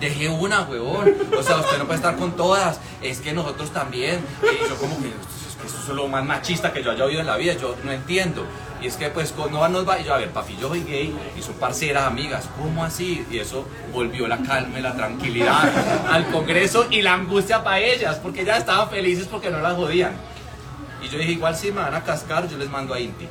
Deje 0.00 0.28
una, 0.28 0.62
huevón. 0.62 1.14
O 1.38 1.42
sea, 1.42 1.58
usted 1.58 1.78
no 1.78 1.84
puede 1.84 1.96
estar 1.96 2.16
con 2.16 2.32
todas. 2.32 2.80
Es 3.02 3.20
que 3.20 3.32
nosotros 3.32 3.70
también. 3.70 4.24
Y 4.42 4.68
yo 4.68 4.76
como 4.76 4.96
que, 5.00 5.12
eso 5.66 5.92
es 5.92 5.96
lo 5.96 6.08
más 6.08 6.24
machista 6.24 6.72
que 6.72 6.82
yo 6.82 6.90
haya 6.90 7.04
oído 7.04 7.20
en 7.20 7.26
la 7.26 7.36
vida. 7.36 7.54
Yo 7.54 7.76
no 7.84 7.92
entiendo. 7.92 8.46
Y 8.80 8.86
es 8.86 8.96
que 8.96 9.08
pues 9.08 9.32
con 9.32 9.52
no 9.52 9.66
nos 9.68 9.88
va. 9.88 9.98
Y 9.98 10.04
yo, 10.04 10.14
a 10.14 10.18
ver, 10.18 10.30
papi, 10.30 10.56
yo 10.60 10.68
soy 10.68 10.82
gay 10.84 11.14
y 11.36 11.42
son 11.42 11.54
parceras, 11.54 12.04
amigas. 12.04 12.48
¿Cómo 12.58 12.84
así? 12.84 13.26
Y 13.30 13.38
eso 13.38 13.66
volvió 13.92 14.26
la 14.26 14.38
calma 14.38 14.78
y 14.78 14.82
la 14.82 14.94
tranquilidad 14.94 16.06
al 16.08 16.26
Congreso 16.30 16.86
y 16.90 17.02
la 17.02 17.14
angustia 17.14 17.62
para 17.64 17.80
ellas. 17.80 18.16
Porque 18.16 18.42
ellas 18.42 18.58
estaban 18.58 18.90
felices 18.90 19.26
porque 19.26 19.50
no 19.50 19.60
las 19.60 19.74
jodían. 19.74 20.12
Y 21.02 21.08
yo 21.08 21.18
dije, 21.18 21.32
igual 21.32 21.56
si 21.56 21.70
me 21.70 21.80
van 21.80 21.94
a 21.94 22.02
cascar, 22.02 22.48
yo 22.48 22.56
les 22.56 22.68
mando 22.70 22.94
a 22.94 23.00
Inti. 23.00 23.28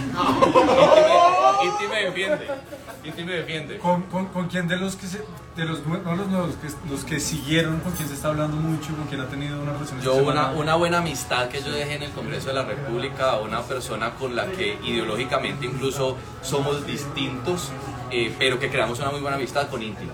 Inti 1.62 1.86
me, 1.86 1.86
Inti 1.86 1.86
me 1.88 2.04
defiende. 2.04 2.48
Inti 3.04 3.24
me 3.24 3.32
defiende. 3.32 3.78
¿Con, 3.78 4.02
con, 4.02 4.26
con 4.26 4.48
quién 4.48 4.68
de 4.68 4.76
los 4.76 4.96
que 4.96 5.06
se, 5.06 5.24
de 5.56 5.64
los 5.64 5.86
no 5.86 6.14
los 6.14 6.28
nuevos, 6.28 6.54
que, 6.56 6.68
los 6.90 7.04
que 7.04 7.20
siguieron, 7.20 7.80
con 7.80 7.92
quién 7.92 8.08
se 8.08 8.14
está 8.14 8.28
hablando 8.28 8.56
mucho, 8.56 8.94
con 8.96 9.06
quién 9.08 9.20
ha 9.20 9.28
tenido 9.28 9.60
una 9.60 9.72
relación 9.72 10.00
Yo 10.00 10.16
una, 10.16 10.50
una 10.50 10.74
buena 10.74 10.98
amistad 10.98 11.48
que 11.48 11.62
yo 11.62 11.70
dejé 11.70 11.94
en 11.94 12.04
el 12.04 12.10
Congreso 12.12 12.48
de 12.48 12.54
la 12.54 12.64
República, 12.64 13.38
una 13.38 13.62
persona 13.62 14.10
con 14.14 14.36
la 14.36 14.46
que 14.46 14.78
ideológicamente 14.84 15.66
incluso 15.66 16.16
somos 16.42 16.86
distintos, 16.86 17.70
eh, 18.10 18.34
pero 18.38 18.58
que 18.58 18.70
creamos 18.70 18.98
una 18.98 19.10
muy 19.10 19.20
buena 19.20 19.36
amistad 19.36 19.68
con 19.68 19.82
Inti. 19.82 20.08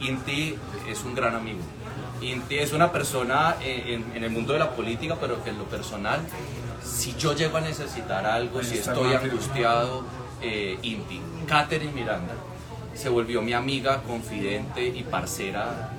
Inti 0.00 0.58
es 0.88 1.04
un 1.04 1.14
gran 1.14 1.34
amigo. 1.34 1.60
Inti 2.20 2.58
es 2.58 2.72
una 2.72 2.92
persona 2.92 3.56
eh, 3.60 3.94
en, 3.94 4.16
en 4.16 4.24
el 4.24 4.30
mundo 4.30 4.52
de 4.52 4.60
la 4.60 4.70
política, 4.70 5.16
pero 5.20 5.42
que 5.42 5.50
en 5.50 5.58
lo 5.58 5.64
personal, 5.64 6.20
si 6.84 7.14
yo 7.16 7.34
llego 7.34 7.56
a 7.56 7.60
necesitar 7.60 8.26
algo, 8.26 8.62
si 8.62 8.78
estoy 8.78 9.14
angustiado, 9.14 10.04
eh, 10.40 10.78
Inti. 10.82 11.20
Catherine 11.46 11.92
Miranda 11.92 12.34
se 12.94 13.08
volvió 13.08 13.42
mi 13.42 13.52
amiga, 13.52 14.02
confidente 14.02 14.86
y 14.86 15.02
parcera 15.02 15.90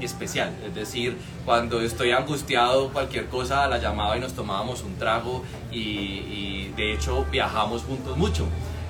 especial. 0.00 0.52
Es 0.66 0.74
decir, 0.74 1.16
cuando 1.44 1.80
estoy 1.80 2.12
angustiado, 2.12 2.92
cualquier 2.92 3.28
cosa 3.28 3.66
la 3.68 3.78
llamaba 3.78 4.16
y 4.16 4.20
nos 4.20 4.32
tomábamos 4.32 4.82
un 4.82 4.96
trago 4.96 5.42
y, 5.70 5.78
y 5.78 6.74
de 6.76 6.92
hecho 6.94 7.24
viajamos 7.30 7.82
juntos 7.82 8.16
mucho. 8.16 8.46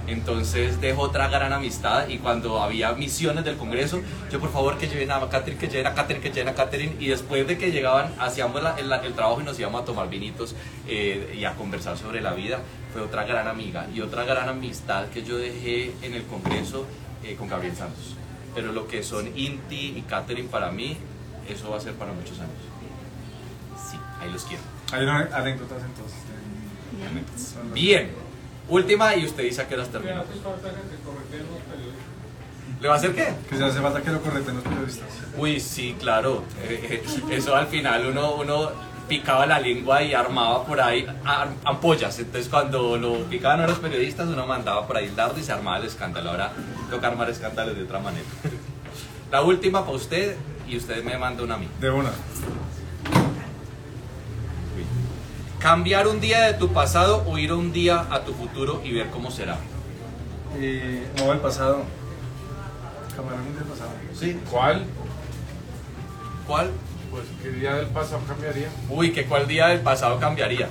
Entonces 0.07 0.81
dejo 0.81 1.03
otra 1.03 1.29
gran 1.29 1.53
amistad 1.53 2.09
y 2.09 2.19
cuando 2.19 2.61
había 2.61 2.93
misiones 2.93 3.45
del 3.45 3.57
Congreso, 3.57 4.01
yo 4.31 4.41
por 4.41 4.51
favor 4.53 4.77
que 4.79 4.89
lleven 4.89 5.11
a 5.13 5.21
Catherine, 5.29 5.59
que 5.61 5.69
lleven 5.69 5.87
a 5.87 5.95
Catherine, 5.95 6.21
que 6.23 6.31
lleven 6.31 6.49
a 6.49 6.55
Catherine 6.55 6.97
y 6.99 7.07
después 7.09 7.47
de 7.47 7.57
que 7.57 7.71
llegaban 7.71 8.13
hacíamos 8.19 8.63
la- 8.63 8.77
el, 8.79 8.91
el 8.93 9.13
trabajo 9.15 9.41
y 9.41 9.45
nos 9.45 9.59
íbamos 9.61 9.83
a 9.83 9.85
tomar 9.85 10.09
vinitos 10.11 10.55
eh, 10.89 11.35
y 11.39 11.45
a 11.45 11.55
conversar 11.55 11.97
sobre 11.97 12.21
la 12.21 12.33
vida. 12.35 12.59
Fue 12.93 13.01
otra 13.01 13.25
gran 13.25 13.47
amiga 13.49 13.87
y 13.95 14.01
otra 14.01 14.25
gran 14.25 14.49
amistad 14.49 15.07
que 15.07 15.23
yo 15.23 15.39
dejé 15.39 15.93
en 16.03 16.15
el 16.15 16.25
Congreso 16.25 16.85
eh, 17.25 17.37
con 17.37 17.49
Gabriel 17.49 17.75
Santos. 17.77 18.17
Pero 18.55 18.73
lo 18.73 18.87
que 18.89 19.03
son 19.03 19.29
Inti 19.39 19.95
y 19.97 20.03
Catherine 20.03 20.49
para 20.49 20.71
mí, 20.73 20.97
eso 21.49 21.71
va 21.71 21.79
a 21.79 21.81
ser 21.81 21.95
para 21.95 22.13
muchos 22.13 22.39
años. 22.41 22.51
Sí, 23.91 23.97
ahí 24.21 24.31
los 24.31 24.45
quiero. 24.45 24.63
Hay 24.93 25.07
anécdotas 25.33 25.79
entonces. 25.85 26.19
Bien, 27.73 28.11
última 28.69 29.15
y 29.17 29.25
usted 29.27 29.45
dice 29.45 29.63
a 29.63 29.69
qué 29.69 29.75
horas 29.75 29.89
termina. 29.89 30.23
correten. 30.23 30.73
¿Le 32.81 32.89
va 32.89 32.95
a 32.95 32.97
hacer 32.97 33.15
qué? 33.15 33.33
Que 33.49 33.57
se 33.57 33.65
hace 33.65 33.81
falta 33.81 34.03
que 34.03 34.11
lo 34.11 34.21
correcten 34.21 34.57
los 34.57 34.65
periodistas. 34.65 35.09
Uy, 35.37 35.61
sí, 35.61 35.95
claro. 36.01 36.43
Eh, 36.65 37.03
eh, 37.05 37.35
eso 37.37 37.55
al 37.55 37.69
final 37.69 38.07
uno, 38.07 38.35
uno 38.35 38.71
picaba 39.09 39.47
la 39.47 39.61
lengua 39.61 40.03
y 40.03 40.15
armaba 40.15 40.65
por 40.65 40.81
ahí 40.81 41.07
ampollas. 41.65 42.19
Entonces 42.19 42.49
cuando 42.49 42.97
lo 42.97 43.25
picaban 43.27 43.61
a 43.61 43.69
los 43.69 43.79
periodistas 43.79 44.27
uno 44.29 44.47
mandaba 44.47 44.87
por 44.87 44.97
ahí 44.97 45.07
el 45.07 45.15
dardo 45.15 45.39
y 45.39 45.45
se 45.45 45.53
armaba 45.53 45.79
el 45.79 45.85
escándalo. 45.85 46.31
Ahora 46.31 46.53
toca 46.91 47.07
armar 47.07 47.31
escándalos 47.31 47.77
de 47.77 47.85
otra 47.85 48.01
manera. 48.01 48.27
La 49.31 49.43
última 49.43 49.83
para 49.85 49.97
usted 49.97 50.37
y 50.69 50.77
usted 50.77 51.05
me 51.05 51.17
manda 51.19 51.45
una 51.45 51.55
a 51.55 51.59
mí. 51.59 51.69
De 51.81 51.91
una. 51.91 52.11
Cambiar 55.63 56.09
un 56.09 56.21
día 56.21 56.43
de 56.43 56.55
tu 56.55 56.73
pasado 56.73 57.23
o 57.25 57.39
ir 57.39 57.53
un 57.53 57.73
día 57.73 58.05
a 58.11 58.25
tu 58.25 58.35
futuro 58.35 58.83
y 58.85 58.93
ver 58.93 59.11
cómo 59.11 59.31
será. 59.31 59.59
Eh, 60.59 61.07
no, 61.17 61.33
el 61.33 61.39
pasado. 61.39 61.85
Camarón 63.15 63.55
del 63.55 63.63
pasado. 63.65 63.91
¿Sí? 64.13 64.41
¿Cuál? 64.51 64.85
¿Cuál? 66.49 66.73
Pues 67.13 67.25
qué 67.41 67.51
día 67.51 67.77
del 67.77 67.87
pasado 67.87 68.23
cambiaría. 68.27 68.71
Uy, 68.91 69.13
que 69.13 69.25
cuál 69.27 69.47
día 69.47 69.69
del 69.69 69.83
pasado 69.83 70.19
cambiaría. 70.19 70.69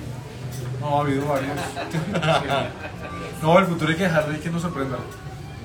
No, 0.78 0.98
ha 0.98 1.00
habido 1.00 1.26
varios. 1.26 1.52
no, 3.42 3.58
el 3.58 3.66
futuro 3.66 3.90
hay 3.92 3.96
que 3.96 4.02
dejarlo 4.02 4.34
y 4.34 4.40
que 4.40 4.50
nos 4.50 4.60
sorprenda. 4.60 4.98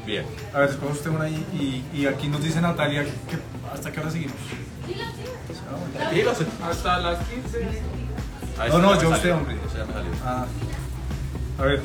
Bien. 0.06 0.26
A 0.54 0.60
ver, 0.60 0.70
escoge 0.70 0.94
usted 0.94 1.10
una 1.10 1.26
ahí 1.26 1.46
y, 1.94 2.00
y 2.00 2.06
aquí 2.06 2.30
nos 2.30 2.42
dice 2.42 2.62
Natalia 2.62 3.04
que, 3.04 3.38
hasta 3.74 3.92
qué 3.92 4.00
hora 4.00 4.10
seguimos. 4.10 4.38
Tranquilos. 5.98 6.38
Hasta 6.64 7.00
las 7.00 7.20
15. 7.28 7.82
Ah, 8.60 8.68
No, 8.70 8.80
no, 8.80 8.94
yo 8.94 9.00
salió. 9.02 9.16
usted, 9.16 9.32
hombre. 9.34 9.56
Ese 9.68 9.78
ya 9.78 9.86
me 9.86 9.94
salió. 9.94 10.12
Ah, 10.26 10.46
a 11.60 11.62
ver. 11.64 11.82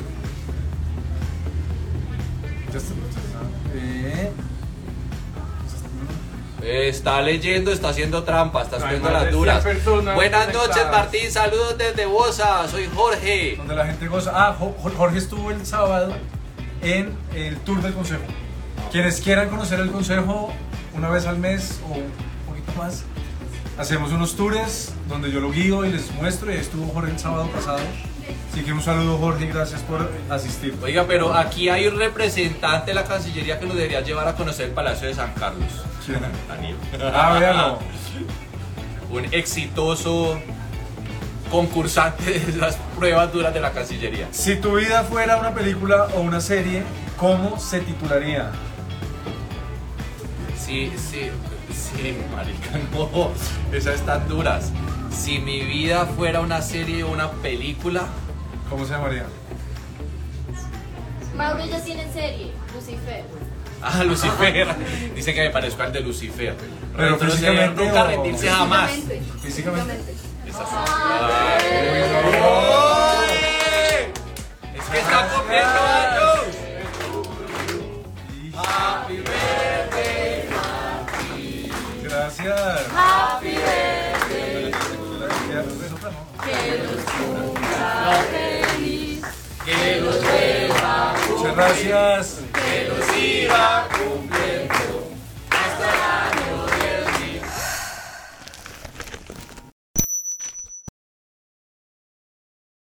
Ya 2.71 2.77
está. 2.77 2.93
Eh, 3.75 4.31
Está 6.65 7.21
leyendo, 7.21 7.71
está 7.73 7.89
haciendo 7.89 8.23
trampa, 8.23 8.61
está 8.63 8.77
haciendo 8.77 9.09
las 9.11 9.29
duras. 9.31 9.61
100 9.63 9.75
personas 9.75 10.15
Buenas 10.15 10.53
noches. 10.53 10.83
Martín. 10.89 11.29
Saludos 11.29 11.77
desde 11.77 12.05
Bosa. 12.05 12.65
Soy 12.69 12.89
Jorge. 12.95 13.55
donde 13.57 13.75
la 13.75 13.85
gente 13.85 14.07
goza. 14.07 14.31
Ah, 14.33 14.55
Jo- 14.57 14.73
Jo- 14.81 14.91
Jorge 14.95 15.17
estuvo 15.17 15.51
el 15.51 15.65
sábado 15.65 16.13
en 16.81 17.13
el 17.35 17.57
tour 17.57 17.81
del 17.81 17.93
consejo. 17.93 18.23
Quienes 18.93 19.19
quieran 19.19 19.49
conocer 19.49 19.81
el 19.81 19.91
consejo 19.91 20.53
una 20.93 21.09
vez 21.09 21.25
al 21.25 21.37
mes 21.37 21.81
o 21.89 21.95
un 21.95 22.11
poquito 22.47 22.71
más, 22.77 23.03
hacemos 23.77 24.11
unos 24.11 24.35
tours 24.35 24.93
donde 25.07 25.31
yo 25.31 25.39
lo 25.39 25.51
guío 25.51 25.85
y 25.85 25.91
les 25.91 26.11
muestro. 26.13 26.51
Y 26.51 26.55
ahí 26.55 26.61
estuvo 26.61 26.87
Jorge 26.93 27.11
el 27.11 27.19
sábado 27.19 27.47
pasado. 27.49 27.79
Así 28.51 28.63
que 28.63 28.71
un 28.71 28.81
saludo, 28.81 29.17
Jorge, 29.17 29.47
gracias 29.47 29.81
por 29.81 30.11
asistir. 30.29 30.75
Oiga, 30.81 31.05
pero 31.07 31.33
aquí 31.33 31.69
hay 31.69 31.87
un 31.87 31.97
representante 31.97 32.91
de 32.91 32.95
la 32.95 33.03
Cancillería 33.03 33.59
que 33.59 33.65
nos 33.65 33.75
debería 33.75 34.01
llevar 34.01 34.27
a 34.27 34.35
conocer 34.35 34.67
el 34.67 34.73
Palacio 34.73 35.07
de 35.07 35.15
San 35.15 35.33
Carlos. 35.33 35.71
¿Quién? 36.05 36.19
Daniel. 36.47 36.75
Ah, 37.01 37.37
véanlo. 37.39 37.79
Un 39.09 39.25
exitoso 39.31 40.39
concursante 41.51 42.39
de 42.39 42.57
las 42.57 42.77
pruebas 42.97 43.31
duras 43.31 43.53
de 43.53 43.61
la 43.61 43.71
Cancillería. 43.71 44.27
Si 44.31 44.55
tu 44.55 44.75
vida 44.75 45.03
fuera 45.03 45.37
una 45.37 45.53
película 45.53 46.07
o 46.15 46.21
una 46.21 46.41
serie, 46.41 46.83
¿cómo 47.15 47.59
se 47.59 47.79
titularía? 47.81 48.51
Sí, 50.57 50.91
sí, 50.97 51.29
sí, 51.73 52.17
marica, 52.35 52.79
no. 52.93 53.31
Esas 53.75 53.95
están 53.95 54.27
duras. 54.27 54.71
Si 55.11 55.39
mi 55.39 55.61
vida 55.61 56.05
fuera 56.05 56.39
una 56.41 56.61
serie 56.61 57.03
o 57.03 57.09
una 57.11 57.31
película, 57.31 58.03
¿Cómo 58.69 58.85
se 58.85 58.93
llamaría? 58.93 59.25
Mauro 61.35 61.65
ya 61.65 61.79
tiene 61.83 62.11
serie, 62.11 62.51
Lucifer. 62.73 63.23
Ah, 63.85 64.01
Lucifer. 64.05 64.65
Dice 65.15 65.33
que 65.33 65.41
me 65.41 65.49
parezco 65.49 65.83
al 65.83 65.91
de 65.91 65.99
Lucifer. 65.99 66.55
Pero 66.95 67.17
físicamente 67.19 67.83
nunca 67.83 68.03
o- 68.03 68.07
rendirse 68.07 68.47
jamás. 68.49 68.91
Físicamente. 68.91 69.21
Físicamente. 69.41 70.13
Esa 70.47 70.59
sí. 70.65 70.75
¡Ay! 72.63 74.13
Es 74.73 74.85
que 74.85 74.99
está 74.99 75.27
cumpliendo 75.27 75.69
Happy 82.65 83.55
birthday. 83.55 84.71
Que 86.43 86.77
los 86.83 87.01
cumpla 87.03 88.23
feliz. 88.31 89.21
Que 89.65 90.01
los 90.01 90.21
lleva, 90.21 91.13
Muchas 91.29 91.55
gracias. 91.55 92.39
que 92.53 92.87
los 92.87 93.47
la 93.49 93.87